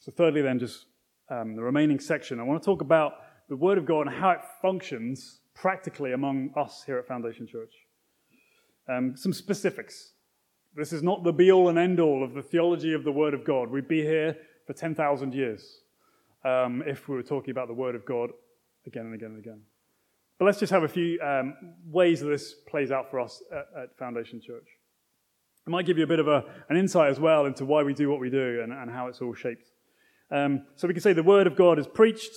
So, 0.00 0.12
thirdly, 0.12 0.42
then, 0.42 0.60
just 0.60 0.86
um, 1.28 1.56
the 1.56 1.62
remaining 1.62 1.98
section, 1.98 2.38
I 2.38 2.44
want 2.44 2.62
to 2.62 2.64
talk 2.64 2.82
about 2.82 3.14
the 3.48 3.56
Word 3.56 3.78
of 3.78 3.86
God 3.86 4.06
and 4.06 4.16
how 4.16 4.30
it 4.30 4.40
functions 4.62 5.40
practically 5.54 6.12
among 6.12 6.50
us 6.56 6.84
here 6.86 6.98
at 6.98 7.08
Foundation 7.08 7.46
Church. 7.46 7.72
Um, 8.88 9.16
some 9.16 9.32
specifics. 9.32 10.12
This 10.76 10.92
is 10.92 11.02
not 11.02 11.24
the 11.24 11.32
be 11.32 11.50
all 11.50 11.68
and 11.68 11.78
end 11.78 11.98
all 11.98 12.22
of 12.22 12.34
the 12.34 12.42
theology 12.42 12.92
of 12.92 13.02
the 13.02 13.12
Word 13.12 13.34
of 13.34 13.44
God. 13.44 13.70
We'd 13.70 13.88
be 13.88 14.02
here 14.02 14.36
for 14.66 14.72
10,000 14.72 15.34
years 15.34 15.80
um, 16.44 16.84
if 16.86 17.08
we 17.08 17.16
were 17.16 17.22
talking 17.22 17.50
about 17.50 17.66
the 17.66 17.74
Word 17.74 17.96
of 17.96 18.04
God 18.04 18.30
again 18.86 19.06
and 19.06 19.14
again 19.14 19.30
and 19.30 19.38
again. 19.38 19.62
But 20.38 20.44
let's 20.44 20.58
just 20.58 20.72
have 20.72 20.82
a 20.82 20.88
few 20.88 21.18
um, 21.20 21.54
ways 21.86 22.20
that 22.20 22.26
this 22.26 22.54
plays 22.68 22.90
out 22.90 23.10
for 23.10 23.20
us 23.20 23.42
at, 23.50 23.82
at, 23.82 23.98
Foundation 23.98 24.40
Church. 24.40 24.68
It 25.66 25.70
might 25.70 25.86
give 25.86 25.96
you 25.96 26.04
a 26.04 26.06
bit 26.06 26.18
of 26.18 26.28
a, 26.28 26.44
an 26.68 26.76
insight 26.76 27.10
as 27.10 27.18
well 27.18 27.46
into 27.46 27.64
why 27.64 27.82
we 27.82 27.94
do 27.94 28.10
what 28.10 28.20
we 28.20 28.30
do 28.30 28.60
and, 28.62 28.72
and 28.72 28.90
how 28.90 29.08
it's 29.08 29.20
all 29.20 29.34
shaped. 29.34 29.70
Um, 30.30 30.66
so 30.76 30.86
we 30.86 30.94
can 30.94 31.02
say 31.02 31.12
the 31.12 31.22
Word 31.22 31.46
of 31.46 31.56
God 31.56 31.78
is 31.78 31.86
preached, 31.86 32.32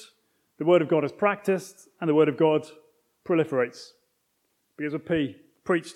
the 0.57 0.65
Word 0.65 0.81
of 0.81 0.88
God 0.88 1.03
is 1.03 1.12
practiced, 1.12 1.89
and 1.99 2.09
the 2.09 2.15
Word 2.15 2.29
of 2.29 2.38
God 2.38 2.65
proliferates. 3.27 3.89
Because 4.77 4.93
of 4.93 5.05
P, 5.05 5.35
preached. 5.65 5.95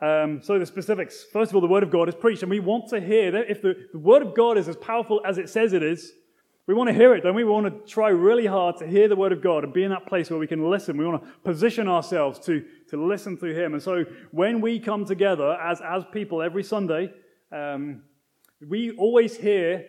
Um, 0.00 0.40
so 0.42 0.58
the 0.58 0.66
specifics. 0.66 1.24
First 1.24 1.50
of 1.50 1.56
all, 1.56 1.60
the 1.60 1.68
Word 1.68 1.82
of 1.82 1.90
God 1.90 2.08
is 2.08 2.14
preached, 2.14 2.42
and 2.42 2.50
we 2.50 2.60
want 2.60 2.88
to 2.88 3.00
hear 3.00 3.30
that 3.32 3.50
if 3.50 3.60
the, 3.60 3.74
the 3.92 3.98
Word 3.98 4.22
of 4.22 4.34
God 4.34 4.56
is 4.56 4.68
as 4.68 4.76
powerful 4.76 5.20
as 5.26 5.38
it 5.38 5.50
says 5.50 5.72
it 5.72 5.82
is, 5.82 6.12
we 6.66 6.72
want 6.72 6.88
to 6.88 6.94
hear 6.94 7.14
it, 7.14 7.22
don't 7.22 7.34
we? 7.34 7.44
We 7.44 7.50
want 7.50 7.66
to 7.66 7.90
try 7.90 8.08
really 8.08 8.46
hard 8.46 8.78
to 8.78 8.86
hear 8.86 9.06
the 9.06 9.16
word 9.16 9.32
of 9.32 9.42
God 9.42 9.64
and 9.64 9.72
be 9.72 9.84
in 9.84 9.90
that 9.90 10.06
place 10.06 10.30
where 10.30 10.38
we 10.38 10.46
can 10.46 10.70
listen. 10.70 10.96
We 10.96 11.06
want 11.06 11.22
to 11.22 11.30
position 11.40 11.88
ourselves 11.88 12.38
to, 12.46 12.64
to 12.88 13.04
listen 13.04 13.36
to 13.38 13.46
Him. 13.46 13.74
And 13.74 13.82
so 13.82 14.04
when 14.30 14.62
we 14.62 14.80
come 14.80 15.04
together 15.04 15.52
as, 15.60 15.82
as 15.82 16.04
people 16.10 16.40
every 16.40 16.64
Sunday, 16.64 17.12
um, 17.52 18.02
we 18.66 18.92
always 18.92 19.36
hear 19.36 19.84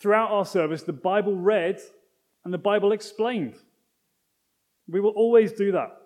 throughout 0.00 0.30
our 0.30 0.44
service 0.44 0.82
the 0.82 0.92
Bible 0.92 1.36
read 1.36 1.80
and 2.44 2.52
the 2.52 2.58
Bible 2.58 2.90
explained. 2.90 3.54
We 4.88 5.00
will 5.00 5.10
always 5.10 5.52
do 5.52 5.70
that. 5.72 5.96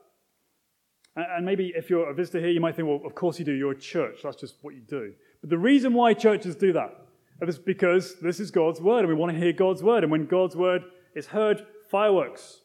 And 1.17 1.47
maybe 1.47 1.73
if 1.75 1.88
you're 1.88 2.11
a 2.11 2.14
visitor 2.14 2.40
here, 2.40 2.51
you 2.51 2.61
might 2.61 2.77
think, 2.77 2.88
well, 2.88 3.01
of 3.07 3.14
course 3.14 3.38
you 3.38 3.45
do. 3.45 3.53
You're 3.53 3.73
a 3.73 3.79
church. 3.79 4.19
That's 4.23 4.37
just 4.37 4.57
what 4.62 4.75
you 4.75 4.81
do. 4.81 5.14
But 5.40 5.49
the 5.49 5.59
reason 5.59 5.95
why 5.95 6.12
churches 6.12 6.57
do 6.57 6.73
that 6.75 7.04
it's 7.40 7.59
because 7.59 8.16
this 8.20 8.40
is 8.40 8.51
God's 8.51 8.81
word 8.81 9.01
and 9.01 9.09
we 9.09 9.14
want 9.14 9.33
to 9.33 9.38
hear 9.38 9.53
God's 9.53 9.83
word. 9.83 10.05
And 10.05 10.12
when 10.12 10.27
God's 10.27 10.57
word 10.57 10.83
is 11.14 11.27
heard, 11.27 11.66
fireworks. 11.90 12.61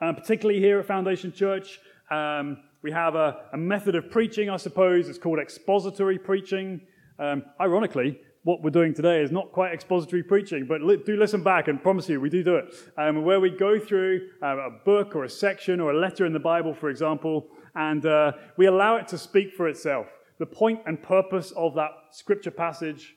Uh, 0.00 0.12
particularly 0.12 0.60
here 0.60 0.78
at 0.78 0.86
Foundation 0.86 1.32
Church, 1.32 1.80
um, 2.10 2.58
we 2.82 2.92
have 2.92 3.14
a, 3.14 3.46
a, 3.52 3.56
method 3.56 3.94
of 3.94 4.10
preaching, 4.10 4.50
I 4.50 4.58
suppose. 4.58 5.08
It's 5.08 5.18
called 5.18 5.38
expository 5.38 6.18
preaching. 6.18 6.82
Um, 7.18 7.44
ironically, 7.60 8.20
what 8.44 8.62
we're 8.62 8.70
doing 8.70 8.94
today 8.94 9.22
is 9.22 9.32
not 9.32 9.52
quite 9.52 9.72
expository 9.72 10.22
preaching, 10.22 10.66
but 10.68 10.82
li- 10.82 11.02
do 11.04 11.16
listen 11.16 11.42
back 11.42 11.66
and 11.66 11.82
promise 11.82 12.08
you 12.08 12.20
we 12.20 12.28
do 12.28 12.44
do 12.44 12.56
it. 12.56 12.74
Um, 12.98 13.24
where 13.24 13.40
we 13.40 13.50
go 13.50 13.78
through 13.78 14.28
uh, 14.42 14.56
a 14.58 14.70
book 14.84 15.16
or 15.16 15.24
a 15.24 15.28
section 15.28 15.80
or 15.80 15.92
a 15.92 15.98
letter 15.98 16.26
in 16.26 16.32
the 16.32 16.38
Bible, 16.38 16.74
for 16.74 16.90
example, 16.90 17.48
and 17.74 18.04
uh, 18.04 18.32
we 18.56 18.66
allow 18.66 18.96
it 18.96 19.08
to 19.08 19.18
speak 19.18 19.54
for 19.54 19.66
itself 19.66 20.06
the 20.38 20.46
point 20.46 20.80
and 20.86 21.02
purpose 21.02 21.52
of 21.52 21.74
that 21.74 21.90
scripture 22.10 22.50
passage 22.50 23.16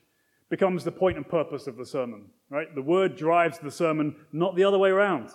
becomes 0.50 0.84
the 0.84 0.92
point 0.92 1.18
and 1.18 1.28
purpose 1.28 1.68
of 1.68 1.78
the 1.78 1.86
sermon, 1.86 2.26
right? 2.50 2.74
The 2.74 2.82
word 2.82 3.16
drives 3.16 3.60
the 3.60 3.72
sermon, 3.72 4.16
not 4.32 4.56
the 4.56 4.64
other 4.64 4.78
way 4.78 4.90
around. 4.90 5.30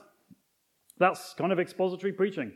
That's 0.98 1.34
kind 1.34 1.52
of 1.52 1.60
expository 1.60 2.12
preaching. 2.12 2.52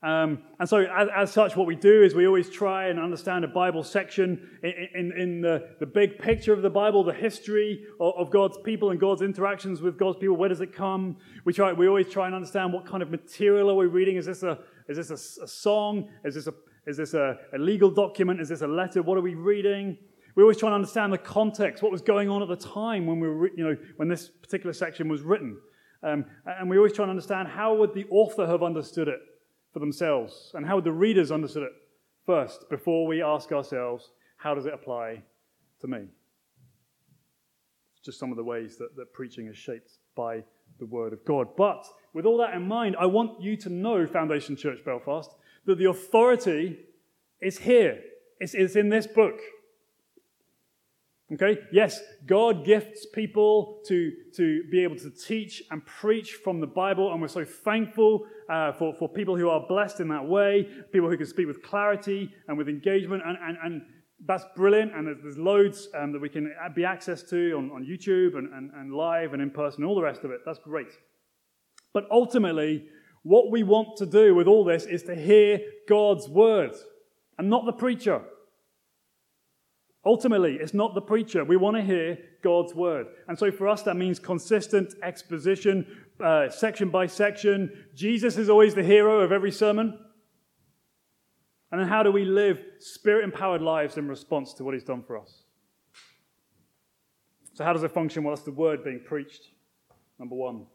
Um, 0.00 0.44
and 0.60 0.68
so, 0.68 0.78
as, 0.78 1.08
as, 1.14 1.32
such, 1.32 1.56
what 1.56 1.66
we 1.66 1.74
do 1.74 2.04
is 2.04 2.14
we 2.14 2.24
always 2.24 2.48
try 2.48 2.86
and 2.86 3.00
understand 3.00 3.44
a 3.44 3.48
Bible 3.48 3.82
section 3.82 4.48
in, 4.62 4.72
in, 4.94 5.12
in 5.20 5.40
the, 5.40 5.70
the, 5.80 5.86
big 5.86 6.20
picture 6.20 6.52
of 6.52 6.62
the 6.62 6.70
Bible, 6.70 7.02
the 7.02 7.12
history 7.12 7.84
of, 7.98 8.14
of, 8.16 8.30
God's 8.30 8.56
people 8.64 8.92
and 8.92 9.00
God's 9.00 9.22
interactions 9.22 9.82
with 9.82 9.98
God's 9.98 10.18
people. 10.18 10.36
Where 10.36 10.48
does 10.48 10.60
it 10.60 10.72
come? 10.72 11.16
We, 11.44 11.52
try, 11.52 11.72
we 11.72 11.88
always 11.88 12.08
try 12.08 12.26
and 12.26 12.34
understand 12.34 12.72
what 12.72 12.86
kind 12.86 13.02
of 13.02 13.10
material 13.10 13.72
are 13.72 13.74
we 13.74 13.86
reading. 13.86 14.14
Is 14.14 14.26
this 14.26 14.44
a, 14.44 14.60
is 14.88 14.98
this 14.98 15.10
a, 15.10 15.42
a 15.42 15.48
song? 15.48 16.08
Is 16.24 16.36
this 16.36 16.46
a, 16.46 16.54
is 16.88 16.96
this 16.96 17.12
a, 17.12 17.38
a 17.52 17.58
legal 17.58 17.90
document? 17.90 18.40
Is 18.40 18.48
this 18.48 18.62
a 18.62 18.66
letter? 18.66 19.02
What 19.02 19.18
are 19.18 19.20
we 19.20 19.34
reading? 19.34 19.98
We 20.34 20.42
always 20.42 20.56
try 20.56 20.68
and 20.68 20.74
understand 20.74 21.12
the 21.12 21.18
context, 21.18 21.82
what 21.82 21.92
was 21.92 22.00
going 22.00 22.30
on 22.30 22.42
at 22.42 22.48
the 22.48 22.56
time 22.56 23.06
when, 23.06 23.20
we 23.20 23.28
were, 23.28 23.48
you 23.54 23.64
know, 23.64 23.76
when 23.96 24.08
this 24.08 24.28
particular 24.28 24.72
section 24.72 25.08
was 25.08 25.20
written. 25.20 25.58
Um, 26.02 26.24
and 26.46 26.70
we 26.70 26.78
always 26.78 26.94
try 26.94 27.04
and 27.04 27.10
understand 27.10 27.48
how 27.48 27.74
would 27.74 27.92
the 27.92 28.06
author 28.10 28.46
have 28.46 28.62
understood 28.62 29.08
it 29.08 29.20
for 29.72 29.80
themselves, 29.80 30.52
and 30.54 30.64
how 30.64 30.76
would 30.76 30.84
the 30.84 30.92
readers 30.92 31.30
understood 31.30 31.64
it 31.64 31.72
first 32.24 32.70
before 32.70 33.06
we 33.06 33.22
ask 33.22 33.52
ourselves, 33.52 34.12
how 34.38 34.54
does 34.54 34.64
it 34.64 34.72
apply 34.72 35.22
to 35.80 35.88
me? 35.88 36.06
It's 37.92 38.04
just 38.04 38.18
some 38.18 38.30
of 38.30 38.36
the 38.36 38.44
ways 38.44 38.78
that, 38.78 38.96
that 38.96 39.12
preaching 39.12 39.46
is 39.48 39.58
shaped 39.58 39.98
by 40.16 40.42
the 40.78 40.86
Word 40.86 41.12
of 41.12 41.24
God. 41.24 41.48
But 41.56 41.84
with 42.14 42.24
all 42.24 42.38
that 42.38 42.54
in 42.54 42.66
mind, 42.66 42.96
I 42.98 43.06
want 43.06 43.42
you 43.42 43.56
to 43.58 43.68
know, 43.68 44.06
Foundation 44.06 44.56
Church 44.56 44.78
Belfast, 44.84 45.30
that 45.68 45.76
the 45.76 45.84
authority 45.84 46.78
is 47.40 47.58
here. 47.58 48.00
It's, 48.40 48.54
it's 48.54 48.74
in 48.74 48.88
this 48.88 49.06
book. 49.06 49.38
Okay? 51.34 51.58
Yes, 51.70 52.00
God 52.24 52.64
gifts 52.64 53.04
people 53.12 53.82
to, 53.86 54.10
to 54.36 54.64
be 54.70 54.82
able 54.82 54.96
to 54.96 55.10
teach 55.10 55.62
and 55.70 55.84
preach 55.84 56.38
from 56.42 56.60
the 56.60 56.66
Bible, 56.66 57.12
and 57.12 57.20
we're 57.20 57.28
so 57.28 57.44
thankful 57.44 58.24
uh, 58.48 58.72
for, 58.72 58.94
for 58.94 59.10
people 59.10 59.36
who 59.36 59.50
are 59.50 59.62
blessed 59.68 60.00
in 60.00 60.08
that 60.08 60.24
way, 60.26 60.66
people 60.90 61.10
who 61.10 61.18
can 61.18 61.26
speak 61.26 61.46
with 61.46 61.62
clarity 61.62 62.32
and 62.48 62.56
with 62.56 62.68
engagement, 62.68 63.22
and, 63.26 63.36
and, 63.42 63.58
and 63.62 63.82
that's 64.26 64.46
brilliant, 64.56 64.94
and 64.94 65.06
there's, 65.06 65.18
there's 65.22 65.38
loads 65.38 65.88
um, 65.94 66.12
that 66.12 66.20
we 66.20 66.30
can 66.30 66.50
be 66.74 66.84
access 66.86 67.22
to 67.24 67.52
on, 67.58 67.70
on 67.72 67.84
YouTube 67.84 68.38
and, 68.38 68.50
and, 68.54 68.70
and 68.74 68.94
live 68.94 69.34
and 69.34 69.42
in 69.42 69.50
person, 69.50 69.84
all 69.84 69.94
the 69.94 70.02
rest 70.02 70.24
of 70.24 70.30
it. 70.30 70.40
That's 70.46 70.60
great. 70.60 70.88
But 71.92 72.06
ultimately, 72.10 72.86
what 73.22 73.50
we 73.50 73.62
want 73.62 73.96
to 73.98 74.06
do 74.06 74.34
with 74.34 74.46
all 74.46 74.64
this 74.64 74.84
is 74.84 75.02
to 75.04 75.14
hear 75.14 75.60
God's 75.88 76.28
word 76.28 76.72
and 77.38 77.48
not 77.48 77.66
the 77.66 77.72
preacher. 77.72 78.22
Ultimately, 80.04 80.56
it's 80.56 80.74
not 80.74 80.94
the 80.94 81.00
preacher. 81.00 81.44
We 81.44 81.56
want 81.56 81.76
to 81.76 81.82
hear 81.82 82.18
God's 82.42 82.74
word. 82.74 83.08
And 83.26 83.38
so 83.38 83.50
for 83.50 83.68
us, 83.68 83.82
that 83.82 83.96
means 83.96 84.18
consistent 84.18 84.94
exposition, 85.02 85.86
uh, 86.22 86.48
section 86.48 86.88
by 86.88 87.06
section. 87.06 87.86
Jesus 87.94 88.38
is 88.38 88.48
always 88.48 88.74
the 88.74 88.82
hero 88.82 89.20
of 89.20 89.32
every 89.32 89.52
sermon. 89.52 89.98
And 91.70 91.80
then 91.80 91.88
how 91.88 92.02
do 92.02 92.10
we 92.10 92.24
live 92.24 92.62
spirit 92.78 93.24
empowered 93.24 93.60
lives 93.60 93.98
in 93.98 94.08
response 94.08 94.54
to 94.54 94.64
what 94.64 94.74
he's 94.74 94.84
done 94.84 95.02
for 95.02 95.18
us? 95.18 95.42
So, 97.52 97.64
how 97.64 97.72
does 97.72 97.82
it 97.82 97.90
function? 97.90 98.22
Well, 98.22 98.32
it's 98.32 98.44
the 98.44 98.52
word 98.52 98.84
being 98.84 99.02
preached, 99.04 99.48
number 100.18 100.36
one. 100.36 100.66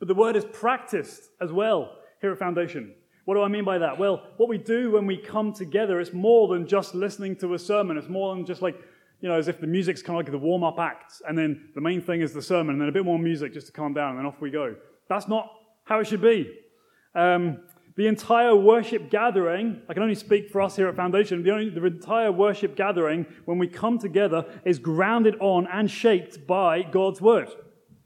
But 0.00 0.08
the 0.08 0.14
word 0.14 0.34
is 0.34 0.44
practiced 0.46 1.30
as 1.40 1.52
well 1.52 1.92
here 2.20 2.32
at 2.32 2.38
Foundation. 2.38 2.94
What 3.26 3.34
do 3.34 3.42
I 3.42 3.48
mean 3.48 3.64
by 3.64 3.78
that? 3.78 3.98
Well, 3.98 4.24
what 4.38 4.48
we 4.48 4.58
do 4.58 4.90
when 4.90 5.06
we 5.06 5.16
come 5.16 5.52
together 5.52 6.00
is 6.00 6.12
more 6.12 6.48
than 6.48 6.66
just 6.66 6.94
listening 6.94 7.36
to 7.36 7.54
a 7.54 7.58
sermon. 7.58 7.96
It's 7.96 8.08
more 8.08 8.34
than 8.34 8.44
just 8.44 8.62
like, 8.62 8.76
you 9.20 9.28
know, 9.28 9.38
as 9.38 9.46
if 9.46 9.60
the 9.60 9.66
music's 9.66 10.02
kind 10.02 10.18
of 10.18 10.24
like 10.24 10.32
the 10.32 10.38
warm 10.38 10.64
up 10.64 10.78
act, 10.78 11.20
and 11.28 11.36
then 11.36 11.68
the 11.74 11.80
main 11.80 12.00
thing 12.00 12.22
is 12.22 12.32
the 12.32 12.42
sermon, 12.42 12.72
and 12.72 12.80
then 12.80 12.88
a 12.88 12.92
bit 12.92 13.04
more 13.04 13.18
music 13.18 13.52
just 13.52 13.66
to 13.66 13.72
calm 13.72 13.92
down, 13.92 14.10
and 14.10 14.18
then 14.18 14.26
off 14.26 14.40
we 14.40 14.50
go. 14.50 14.74
That's 15.08 15.28
not 15.28 15.52
how 15.84 16.00
it 16.00 16.06
should 16.06 16.22
be. 16.22 16.50
Um, 17.14 17.58
the 17.96 18.06
entire 18.06 18.56
worship 18.56 19.10
gathering, 19.10 19.82
I 19.88 19.92
can 19.92 20.02
only 20.02 20.14
speak 20.14 20.48
for 20.48 20.62
us 20.62 20.76
here 20.76 20.88
at 20.88 20.96
Foundation, 20.96 21.42
the, 21.42 21.50
only, 21.50 21.68
the 21.68 21.84
entire 21.84 22.32
worship 22.32 22.74
gathering, 22.74 23.26
when 23.44 23.58
we 23.58 23.68
come 23.68 23.98
together, 23.98 24.46
is 24.64 24.78
grounded 24.78 25.36
on 25.40 25.68
and 25.70 25.90
shaped 25.90 26.46
by 26.46 26.82
God's 26.82 27.20
Word. 27.20 27.50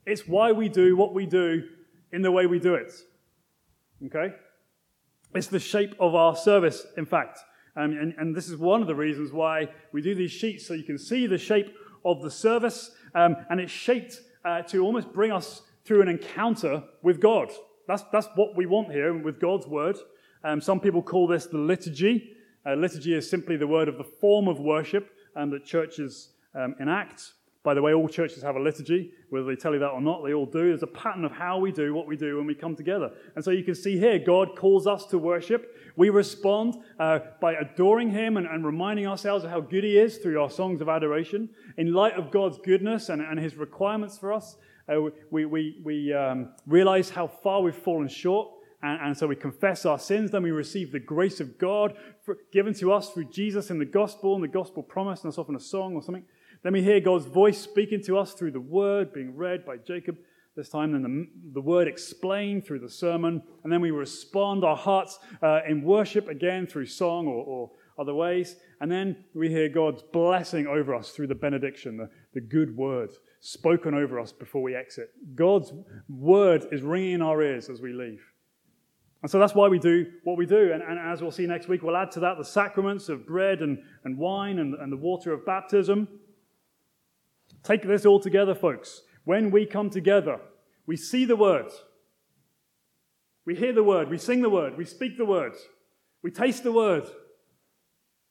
It's 0.05 0.27
why 0.27 0.51
we 0.51 0.69
do 0.69 0.97
what 0.97 1.15
we 1.15 1.27
do 1.27 1.63
in 2.15 2.23
the 2.23 2.31
way 2.31 2.47
we 2.47 2.59
do 2.59 2.75
it. 2.75 2.93
Okay? 4.07 4.35
It's 5.35 5.49
the 5.49 5.59
shape 5.59 5.95
of 5.99 6.15
our 6.15 6.37
service, 6.37 6.87
in 6.97 7.07
fact. 7.07 7.41
Um, 7.77 7.91
and, 7.93 8.15
and, 8.19 8.37
this 8.37 8.49
is 8.49 8.57
one 8.57 8.81
of 8.81 8.87
the 8.87 8.95
reasons 8.95 9.33
why 9.33 9.69
we 9.93 10.01
do 10.01 10.15
these 10.15 10.31
sheets, 10.31 10.65
so 10.65 10.75
you 10.75 10.85
can 10.85 10.97
see 10.97 11.27
the 11.27 11.39
shape 11.39 11.75
of 12.05 12.23
the 12.23 12.31
service. 12.31 12.93
Um, 13.17 13.37
and 13.51 13.59
it's 13.59 13.73
shaped 13.73 14.21
uh, 14.45 14.63
to 14.63 14.85
almost 14.85 15.13
bring 15.13 15.33
us 15.33 15.63
through 15.85 16.03
an 16.03 16.09
encounter 16.09 16.85
with 17.03 17.21
God. 17.21 17.51
That's, 17.89 18.05
that's 18.13 18.29
what 18.37 18.57
we 18.57 18.67
want 18.67 18.93
here 18.93 19.13
with 19.13 19.41
God's 19.41 19.67
word. 19.67 19.97
Um, 20.45 20.61
some 20.61 20.79
people 20.79 21.03
call 21.03 21.27
this 21.27 21.47
the 21.47 21.59
liturgy. 21.59 22.37
Uh, 22.65 22.75
liturgy 22.75 23.15
is 23.15 23.29
simply 23.29 23.57
the 23.57 23.67
word 23.67 23.89
of 23.89 23.99
the 23.99 24.05
form 24.05 24.47
of 24.47 24.61
worship 24.61 25.11
um, 25.35 25.51
that 25.51 25.65
churches 25.65 26.31
um, 26.55 26.77
enact. 26.79 27.33
By 27.65 27.73
the 27.73 27.81
way, 27.81 27.95
all 27.95 28.11
churches 28.11 28.43
have 28.43 28.57
a 28.57 28.61
liturgy, 28.61 29.11
whether 29.31 29.47
they 29.47 29.57
tell 29.57 29.73
you 29.73 29.79
that 29.79 29.89
or 29.89 30.03
not, 30.03 30.23
they 30.23 30.35
all 30.35 30.45
do. 30.45 30.69
There's 30.69 30.83
a 30.83 30.87
pattern 30.87 31.25
of 31.25 31.33
how 31.33 31.59
we 31.59 31.73
do 31.73 31.95
what 31.95 32.07
we 32.07 32.15
do 32.15 32.37
when 32.37 32.47
we 32.47 32.55
come 32.55 32.77
together. 32.77 33.11
And 33.35 33.43
so 33.43 33.53
you 33.53 33.65
can 33.65 33.75
see 33.75 33.99
here, 33.99 34.19
God 34.19 34.55
calls 34.55 34.87
us 34.87 35.07
to 35.07 35.19
worship. 35.19 35.75
We 35.97 36.11
respond 36.11 36.77
uh, 37.01 37.21
by 37.41 37.55
adoring 37.55 38.11
Him 38.11 38.37
and, 38.37 38.47
and, 38.47 38.67
reminding 38.67 39.07
ourselves 39.07 39.45
of 39.45 39.51
how 39.51 39.63
good 39.63 39.83
He 39.83 39.97
is 39.97 40.19
through 40.19 40.43
our 40.43 40.51
songs 40.51 40.83
of 40.83 40.91
adoration. 40.91 41.49
In 41.79 41.95
light 41.95 42.13
of 42.15 42.31
God's 42.31 42.59
goodness 42.59 43.09
and, 43.09 43.23
and 43.23 43.41
His 43.41 43.57
requirements 43.57 44.19
for 44.19 44.31
us, 44.31 44.57
uh, 44.87 45.01
we, 45.31 45.47
we, 45.47 45.81
we 45.83 46.13
um, 46.13 46.51
realize 46.67 47.09
how 47.09 47.27
far 47.27 47.63
we've 47.63 47.75
fallen 47.75 48.09
short. 48.09 48.51
And, 48.83 49.01
and, 49.01 49.17
so 49.17 49.27
we 49.27 49.37
confess 49.37 49.87
our 49.87 49.99
sins. 49.99 50.31
Then 50.31 50.43
we 50.43 50.51
receive 50.51 50.93
the 50.93 51.01
grace 51.01 51.41
of 51.41 51.57
God 51.57 51.97
for, 52.27 52.37
given 52.53 52.75
to 52.75 52.93
us 52.93 53.09
through 53.09 53.31
Jesus 53.31 53.71
in 53.71 53.79
the 53.79 53.87
gospel 53.87 54.35
and 54.35 54.45
the 54.45 54.49
gospel 54.49 54.83
promise. 54.83 55.23
And 55.23 55.33
that's 55.33 55.39
often 55.39 55.57
a 55.57 55.61
song 55.61 55.95
or 55.95 56.03
something. 56.03 56.25
Then 56.65 56.73
we 56.73 56.83
hear 56.83 56.99
God's 56.99 57.27
voice 57.27 57.59
speaking 57.59 58.03
to 58.05 58.19
us 58.19 58.33
through 58.33 58.51
the 58.51 58.61
word 58.61 59.13
being 59.13 59.37
read 59.37 59.65
by 59.65 59.77
Jacob 59.77 60.17
this 60.57 60.69
time, 60.69 60.93
then 60.93 61.03
the, 61.03 61.27
the 61.55 61.61
word 61.61 61.89
explained 61.89 62.65
through 62.65 62.79
the 62.79 62.89
sermon, 62.89 63.43
and 63.65 63.73
then 63.73 63.81
we 63.81 63.91
respond 63.91 64.65
our 64.65 64.77
hearts 64.77 65.19
uh, 65.43 65.61
in 65.69 65.83
worship 65.83 66.29
again 66.29 66.67
through 66.67 66.87
song 66.87 67.27
or, 67.27 67.45
or, 67.45 67.71
other 67.97 68.15
ways, 68.15 68.57
and 68.81 68.91
then 68.91 69.15
we 69.35 69.49
hear 69.49 69.69
God's 69.69 70.03
blessing 70.13 70.67
over 70.67 70.97
us 70.97 71.11
through 71.11 71.29
the 71.29 71.35
benediction, 71.37 71.97
the, 71.97 72.11
the 72.33 72.41
good 72.41 72.77
word 72.77 73.11
spoken 73.39 73.95
over 73.95 74.19
us 74.19 74.33
before 74.33 74.63
we 74.63 74.75
exit. 74.75 75.11
God's 75.37 75.73
word 76.09 76.67
is 76.73 76.83
ringing 76.83 77.13
in 77.13 77.23
our 77.23 77.41
ears 77.41 77.69
as 77.69 77.81
we 77.81 77.93
leave. 77.93 78.21
And 79.23 79.31
so 79.31 79.39
that's 79.39 79.55
why 79.55 79.69
we 79.69 79.79
do 79.79 80.07
what 80.25 80.37
we 80.37 80.45
do. 80.45 80.73
And, 80.73 80.83
and, 80.83 80.99
as 80.99 81.23
we'll 81.23 81.31
see 81.31 81.47
next 81.47 81.69
week, 81.69 81.85
we'll 81.85 81.97
add 81.97 82.11
to 82.11 82.21
that 82.21 82.37
the 82.37 82.45
sacraments 82.45 83.09
of 83.09 83.25
bread 83.25 83.63
and, 83.63 83.79
and 84.03 84.19
wine 84.19 84.59
and, 84.59 84.75
and 84.75 84.91
the 84.91 84.97
water 84.97 85.33
of 85.33 85.47
baptism. 85.47 86.09
Take 87.65 87.83
this 87.83 88.05
all 88.05 88.21
together, 88.21 88.55
folks. 88.55 89.03
When 89.25 89.51
we 89.51 89.65
come 89.65 89.89
together, 89.89 90.39
we 90.87 90.97
see 90.97 91.25
the 91.25 91.37
word, 91.37 91.71
we 93.47 93.55
hear 93.55 93.73
the 93.73 93.83
word, 93.83 94.11
we 94.11 94.19
sing 94.19 94.43
the 94.43 94.51
word, 94.51 94.77
we 94.77 94.85
speak 94.85 95.17
the 95.17 95.25
word, 95.25 95.55
we 96.23 96.31
taste 96.31 96.63
the 96.63 96.73
word, 96.73 97.05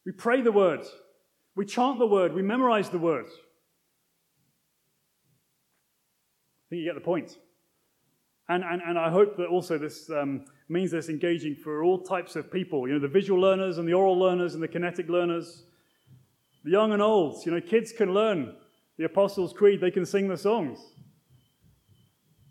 we 0.06 0.12
pray 0.12 0.40
the 0.40 0.52
word, 0.52 0.86
we 1.56 1.66
chant 1.66 1.98
the 1.98 2.06
word, 2.06 2.32
we 2.32 2.42
memorize 2.42 2.90
the 2.90 2.98
word. 2.98 3.26
I 3.26 3.30
think 6.70 6.80
you 6.80 6.84
get 6.84 6.94
the 6.94 7.00
point. 7.00 7.36
And, 8.48 8.62
and, 8.62 8.82
and 8.82 8.98
I 8.98 9.10
hope 9.10 9.36
that 9.38 9.46
also 9.46 9.78
this 9.78 10.08
um, 10.10 10.44
means 10.68 10.92
this 10.92 11.08
engaging 11.08 11.56
for 11.56 11.82
all 11.82 12.02
types 12.02 12.36
of 12.36 12.52
people, 12.52 12.86
you 12.86 12.94
know, 12.94 13.00
the 13.00 13.08
visual 13.08 13.40
learners 13.40 13.78
and 13.78 13.88
the 13.88 13.94
oral 13.94 14.18
learners 14.18 14.54
and 14.54 14.62
the 14.62 14.68
kinetic 14.68 15.08
learners, 15.08 15.64
the 16.62 16.70
young 16.70 16.92
and 16.92 17.02
old. 17.02 17.44
You 17.44 17.52
know, 17.52 17.60
kids 17.60 17.90
can 17.90 18.14
learn 18.14 18.54
the 18.96 19.04
Apostles' 19.04 19.52
Creed, 19.52 19.80
they 19.80 19.90
can 19.90 20.06
sing 20.06 20.28
the 20.28 20.36
songs. 20.36 20.78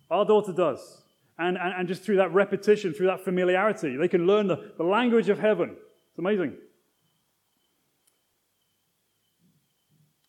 Our 0.10 0.26
daughter 0.26 0.54
does. 0.54 1.02
And, 1.40 1.58
and, 1.58 1.74
and 1.78 1.88
just 1.88 2.04
through 2.04 2.18
that 2.18 2.34
repetition, 2.34 2.94
through 2.94 3.08
that 3.08 3.24
familiarity, 3.24 3.96
they 3.96 4.08
can 4.08 4.28
learn 4.28 4.48
the, 4.48 4.74
the 4.78 4.84
language 4.84 5.30
of 5.30 5.40
heaven. 5.40 5.76
It's 6.10 6.20
amazing. 6.20 6.56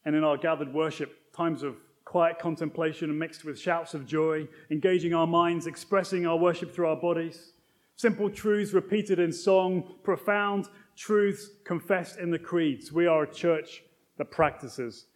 And 0.04 0.14
in 0.14 0.24
our 0.24 0.36
gathered 0.36 0.72
worship, 0.72 1.32
times 1.34 1.62
of 1.62 1.76
quiet 2.04 2.38
contemplation 2.38 3.16
mixed 3.18 3.44
with 3.44 3.58
shouts 3.58 3.94
of 3.94 4.06
joy, 4.06 4.46
engaging 4.70 5.14
our 5.14 5.26
minds, 5.26 5.66
expressing 5.66 6.26
our 6.26 6.36
worship 6.36 6.74
through 6.74 6.88
our 6.88 6.96
bodies, 6.96 7.52
simple 7.96 8.30
truths 8.30 8.72
repeated 8.72 9.18
in 9.18 9.32
song, 9.32 9.96
profound 10.02 10.68
truths 10.96 11.50
confessed 11.64 12.18
in 12.18 12.30
the 12.30 12.38
creeds. 12.38 12.92
We 12.92 13.06
are 13.06 13.24
a 13.24 13.32
church 13.32 13.82
that 14.16 14.30
practices 14.30 15.06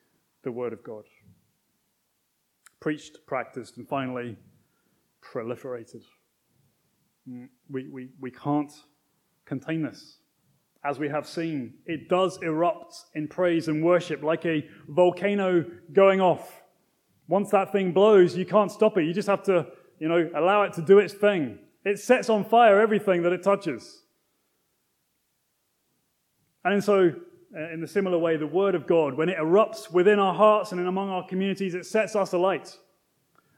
the 0.43 0.53
Word 0.53 0.73
of 0.73 0.83
God. 0.83 1.05
Preached, 2.81 3.19
practiced, 3.27 3.77
and 3.77 3.89
finally 3.89 4.37
proliferated. 5.23 6.03
Mm, 7.29 7.49
we, 7.71 7.89
we, 7.89 8.09
we 8.21 8.31
can't 8.31 8.73
contain 9.45 9.83
this. 9.83 10.19
As 10.85 10.99
we 10.99 11.09
have 11.09 11.27
seen, 11.27 11.75
it 11.87 12.09
does 12.09 12.39
erupt 12.43 12.95
in 13.15 13.27
praise 13.27 13.69
and 13.69 13.83
worship 13.83 14.23
like 14.23 14.47
a 14.47 14.65
volcano 14.89 15.65
going 15.93 16.21
off. 16.21 16.63
Once 17.27 17.51
that 17.51 17.73
thing 17.73 17.93
blows, 17.93 18.37
you 18.37 18.47
can't 18.47 18.71
stop 18.71 18.97
it. 18.97 19.05
You 19.05 19.13
just 19.13 19.29
have 19.29 19.43
to, 19.45 19.67
you 19.99 20.09
know, 20.09 20.31
allow 20.37 20.63
it 20.63 20.73
to 20.75 20.83
do 20.83 20.99
its 20.99 21.13
thing. 21.13 21.59
It 21.85 21.99
sets 21.99 22.31
on 22.31 22.45
fire 22.45 22.81
everything 22.81 23.23
that 23.23 23.33
it 23.33 23.43
touches. 23.43 24.03
And 26.65 26.83
so 26.83 27.13
in 27.55 27.81
the 27.81 27.89
similar 27.89 28.19
way, 28.19 28.37
the 28.37 28.47
Word 28.47 28.75
of 28.75 28.87
God, 28.87 29.15
when 29.15 29.29
it 29.29 29.39
erupts 29.39 29.91
within 29.91 30.19
our 30.19 30.35
hearts 30.35 30.73
and 30.73 30.81
among 30.87 31.09
our 31.09 31.27
communities, 31.27 31.75
it 31.75 31.87
sets 31.87 32.15
us 32.15 32.33
alight. 32.33 32.77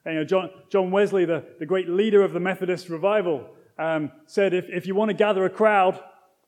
And, 0.05 0.15
you 0.15 0.21
know, 0.21 0.25
John, 0.25 0.51
John 0.71 0.91
Wesley, 0.91 1.25
the, 1.25 1.45
the 1.59 1.67
great 1.67 1.89
leader 1.89 2.23
of 2.23 2.33
the 2.33 2.41
Methodist 2.41 2.89
revival, 2.89 3.49
um, 3.79 4.13
said, 4.27 4.55
if, 4.55 4.69
if 4.69 4.87
you 4.87 4.95
want 4.95 5.11
to 5.11 5.15
gather 5.15 5.45
a 5.45 5.51
crowd, 5.51 6.01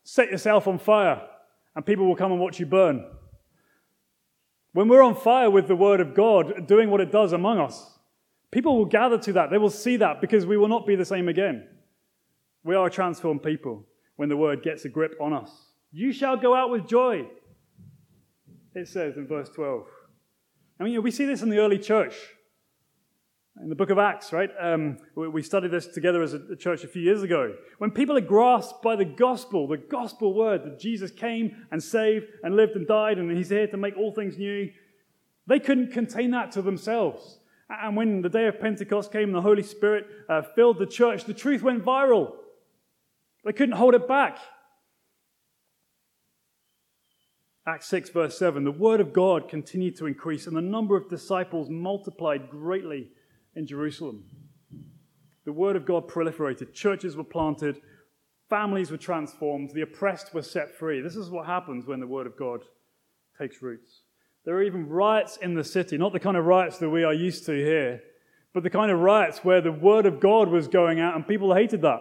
set 0.05 0.31
yourself 0.31 0.67
on 0.69 0.79
fire, 0.79 1.21
and 1.75 1.85
people 1.85 2.07
will 2.07 2.17
come 2.17 2.31
and 2.31 2.41
watch 2.41 2.61
you 2.61 2.67
burn. 2.67 3.05
When 4.73 4.89
we're 4.89 5.03
on 5.03 5.15
fire 5.15 5.51
with 5.51 5.69
the 5.69 5.77
Word 5.77 6.01
of 6.01 6.15
God, 6.15 6.67
doing 6.67 6.91
what 6.91 7.01
it 7.01 7.11
does 7.11 7.33
among 7.33 7.59
us, 7.59 7.99
people 8.51 8.77
will 8.77 8.87
gather 8.87 9.19
to 9.19 9.33
that. 9.35 9.51
They 9.51 9.59
will 9.59 9.71
see 9.71 9.97
that 9.97 10.21
because 10.21 10.47
we 10.47 10.57
will 10.57 10.69
not 10.69 10.87
be 10.87 10.97
the 10.97 11.05
same 11.05 11.29
again. 11.29 11.69
We 12.65 12.75
are 12.75 12.87
a 12.87 12.91
transformed 12.91 13.43
people 13.43 13.85
when 14.17 14.29
the 14.29 14.37
Word 14.37 14.63
gets 14.63 14.85
a 14.85 14.89
grip 14.89 15.15
on 15.21 15.33
us. 15.33 15.72
You 15.93 16.13
shall 16.13 16.39
go 16.39 16.55
out 16.55 16.71
with 16.71 16.89
joy, 16.89 17.27
it 18.75 18.89
says 18.89 19.17
in 19.17 19.27
verse 19.27 19.51
12. 19.51 19.85
I 20.81 20.85
mean, 20.85 21.03
we 21.03 21.11
see 21.11 21.27
this 21.27 21.43
in 21.43 21.51
the 21.51 21.59
early 21.59 21.79
church. 21.79 22.15
In 23.63 23.69
the 23.69 23.75
book 23.75 23.91
of 23.91 23.99
Acts, 23.99 24.33
right? 24.33 24.49
Um, 24.59 24.97
we 25.15 25.43
studied 25.43 25.71
this 25.71 25.87
together 25.87 26.23
as 26.23 26.33
a 26.33 26.57
church 26.57 26.85
a 26.85 26.89
few 26.89 27.03
years 27.03 27.23
ago. 27.23 27.55
When 27.77 27.91
people 27.91 28.17
are 28.17 28.23
grasped 28.23 28.83
by 28.83 28.97
the 28.97 29.05
gospel, 29.05 29.69
the 29.69 29.77
gospel 29.77 30.33
word 30.33 30.65
that 30.65 30.81
Jesus 30.81 31.11
came 31.11 31.67
and 31.71 31.83
saved 31.83 32.25
and 32.43 32.57
lived 32.57 32.73
and 32.77 32.89
died 32.89 33.19
and 33.19 33.31
he's 33.37 33.51
here 33.51 33.67
to 33.67 33.77
make 33.77 33.95
all 33.99 34.13
things 34.13 34.39
new, 34.39 34.71
they 35.47 35.61
couldn't 35.61 35.93
contain 35.93 36.31
that 36.31 36.53
to 36.53 36.63
themselves. 36.63 37.41
And 37.69 37.95
when 37.95 38.23
the 38.23 38.31
day 38.31 38.47
of 38.47 38.59
Pentecost 38.59 39.13
came 39.13 39.25
and 39.25 39.35
the 39.35 39.43
Holy 39.43 39.63
Spirit 39.63 40.07
uh, 40.31 40.43
filled 40.55 40.79
the 40.79 40.87
church, 40.87 41.25
the 41.25 41.35
truth 41.35 41.63
went 41.63 41.85
viral. 41.85 42.33
They 43.45 43.53
couldn't 43.53 43.77
hold 43.77 43.95
it 43.95 44.09
back. 44.09 44.39
Acts 47.65 47.87
6, 47.89 48.11
verse 48.11 48.37
7 48.39 48.65
the 48.65 48.73
word 48.73 49.01
of 49.01 49.13
God 49.13 49.49
continued 49.49 49.97
to 49.99 50.07
increase, 50.07 50.47
and 50.47 50.57
the 50.57 50.61
number 50.61 50.97
of 50.97 51.09
disciples 51.09 51.71
multiplied 51.71 52.51
greatly 52.51 53.11
in 53.55 53.67
Jerusalem. 53.67 54.25
The 55.45 55.53
word 55.53 55.77
of 55.77 55.87
God 55.87 56.09
proliferated, 56.09 56.73
churches 56.73 57.17
were 57.17 57.25
planted, 57.25 57.81
families 58.49 58.91
were 58.91 58.97
transformed, 58.97 59.71
the 59.71 59.83
oppressed 59.83 60.35
were 60.35 60.43
set 60.43 60.77
free. 60.77 61.01
This 61.01 61.17
is 61.17 61.31
what 61.31 61.47
happens 61.47 61.87
when 61.87 62.01
the 62.01 62.07
word 62.07 62.27
of 62.27 62.37
God 62.37 62.63
takes 63.39 63.63
roots. 63.63 64.03
There 64.45 64.57
are 64.57 64.63
even 64.63 64.89
riots 64.89 65.37
in 65.37 65.55
the 65.55 65.65
city, 65.65 65.97
not 65.97 66.13
the 66.13 66.21
kind 66.21 66.37
of 66.37 66.45
riots 66.45 66.79
that 66.79 66.91
we 66.91 67.05
are 67.05 67.15
used 67.15 67.47
to 67.47 67.53
here, 67.53 68.01
but 68.53 68.65
the 68.65 68.71
kind 68.71 68.91
of 68.91 68.99
riots 68.99 69.45
where 69.45 69.61
the 69.61 69.73
word 69.73 70.05
of 70.05 70.21
God 70.21 70.49
was 70.49 70.67
going 70.67 71.01
out 71.01 71.15
and 71.15 71.27
people 71.27 71.55
hated 71.55 71.83
that. 71.83 72.01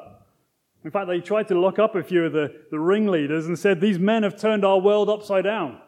In 0.84 0.90
fact, 0.90 1.08
they 1.08 1.20
tried 1.20 1.48
to 1.50 1.60
lock 1.60 1.78
up 1.78 1.96
a 1.96 2.04
few 2.04 2.26
of 2.26 2.34
the, 2.34 2.54
the 2.72 2.80
ringleaders 2.80 3.46
and 3.46 3.58
said, 3.58 3.80
These 3.80 4.00
men 4.00 4.24
have 4.24 4.36
turned 4.36 4.66
our 4.66 4.80
world 4.80 5.10
upside 5.10 5.44
down. 5.44 5.80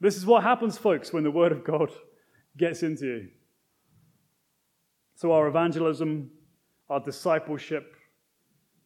This 0.00 0.16
is 0.16 0.26
what 0.26 0.42
happens, 0.42 0.76
folks, 0.76 1.12
when 1.12 1.24
the 1.24 1.30
Word 1.30 1.52
of 1.52 1.64
God 1.64 1.90
gets 2.56 2.82
into 2.82 3.06
you. 3.06 3.28
So, 5.16 5.32
our 5.32 5.48
evangelism, 5.48 6.30
our 6.90 7.00
discipleship, 7.00 7.96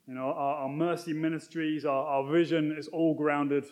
you 0.07 0.15
know, 0.15 0.27
our, 0.27 0.63
our 0.63 0.69
mercy 0.69 1.13
ministries, 1.13 1.85
our, 1.85 2.07
our 2.07 2.33
vision 2.33 2.75
is 2.79 2.89
all 2.89 3.15
grounded 3.15 3.65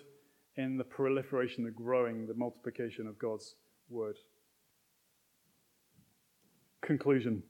in 0.57 0.77
the 0.77 0.85
proliferation, 0.85 1.65
the 1.65 1.71
growing, 1.71 2.27
the 2.27 2.35
multiplication 2.35 3.07
of 3.07 3.19
God's 3.19 3.55
Word. 3.89 4.17
Conclusion. 6.83 7.43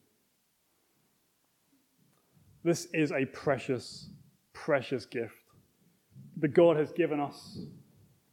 This 2.62 2.86
is 2.92 3.10
a 3.10 3.24
precious, 3.24 4.10
precious 4.52 5.06
gift 5.06 5.34
that 6.38 6.48
God 6.48 6.76
has 6.76 6.92
given 6.92 7.20
us 7.20 7.58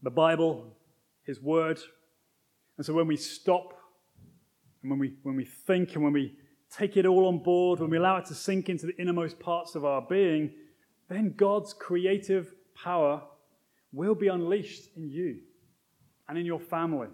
the 0.04 0.10
Bible, 0.10 0.76
His 1.24 1.42
Word. 1.42 1.80
And 2.78 2.86
so 2.86 2.94
when 2.94 3.08
we 3.08 3.18
stop 3.18 3.74
and 4.82 4.92
when 4.92 5.00
we, 5.00 5.14
when 5.24 5.36
we 5.36 5.46
think 5.46 5.96
and 5.96 6.04
when 6.04 6.14
we 6.14 6.36
take 6.70 6.98
it 6.98 7.06
all 7.06 7.28
on 7.28 7.40
board, 7.40 7.80
when 7.80 7.90
we 7.90 7.98
allow 7.98 8.18
it 8.18 8.26
to 8.26 8.36
sink 8.36 8.70
into 8.70 8.86
the 8.86 8.96
innermost 8.98 9.40
parts 9.40 9.76
of 9.76 9.86
our 9.86 10.02
being, 10.02 10.52
then 11.10 11.34
God's 11.36 11.74
creative 11.74 12.54
power 12.76 13.22
will 13.94 14.16
be 14.16 14.28
unleashed 14.28 14.90
in 14.96 15.10
you 15.10 15.40
and 16.28 16.38
in 16.38 16.46
your 16.46 16.60
family, 16.60 17.08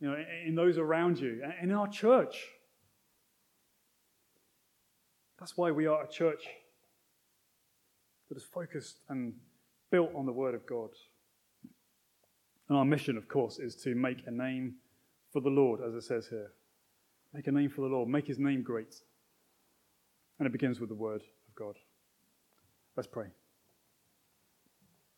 you 0.00 0.08
know, 0.08 0.16
in 0.46 0.54
those 0.54 0.78
around 0.78 1.18
you, 1.18 1.42
and 1.42 1.70
in 1.70 1.76
our 1.76 1.88
church. 1.88 2.46
That's 5.40 5.56
why 5.56 5.70
we 5.70 5.86
are 5.86 6.04
a 6.04 6.08
church 6.08 6.44
that 8.28 8.36
is 8.36 8.44
focused 8.44 8.98
and 9.08 9.32
built 9.90 10.10
on 10.14 10.26
the 10.26 10.32
Word 10.32 10.54
of 10.54 10.66
God. 10.66 10.90
And 12.68 12.76
our 12.76 12.84
mission, 12.84 13.16
of 13.16 13.26
course, 13.26 13.58
is 13.58 13.74
to 13.76 13.94
make 13.94 14.18
a 14.26 14.30
name 14.30 14.74
for 15.32 15.40
the 15.40 15.48
Lord, 15.48 15.80
as 15.80 15.94
it 15.94 16.02
says 16.02 16.28
here. 16.28 16.52
Make 17.32 17.46
a 17.46 17.52
name 17.52 17.70
for 17.70 17.80
the 17.80 17.88
Lord, 17.88 18.08
make 18.08 18.26
his 18.26 18.38
name 18.38 18.62
great. 18.62 18.94
And 20.38 20.46
it 20.46 20.52
begins 20.52 20.78
with 20.78 20.90
the 20.90 20.94
Word 20.94 21.22
of 21.22 21.54
God. 21.54 21.76
Let's 22.96 23.08
pray. 23.08 23.26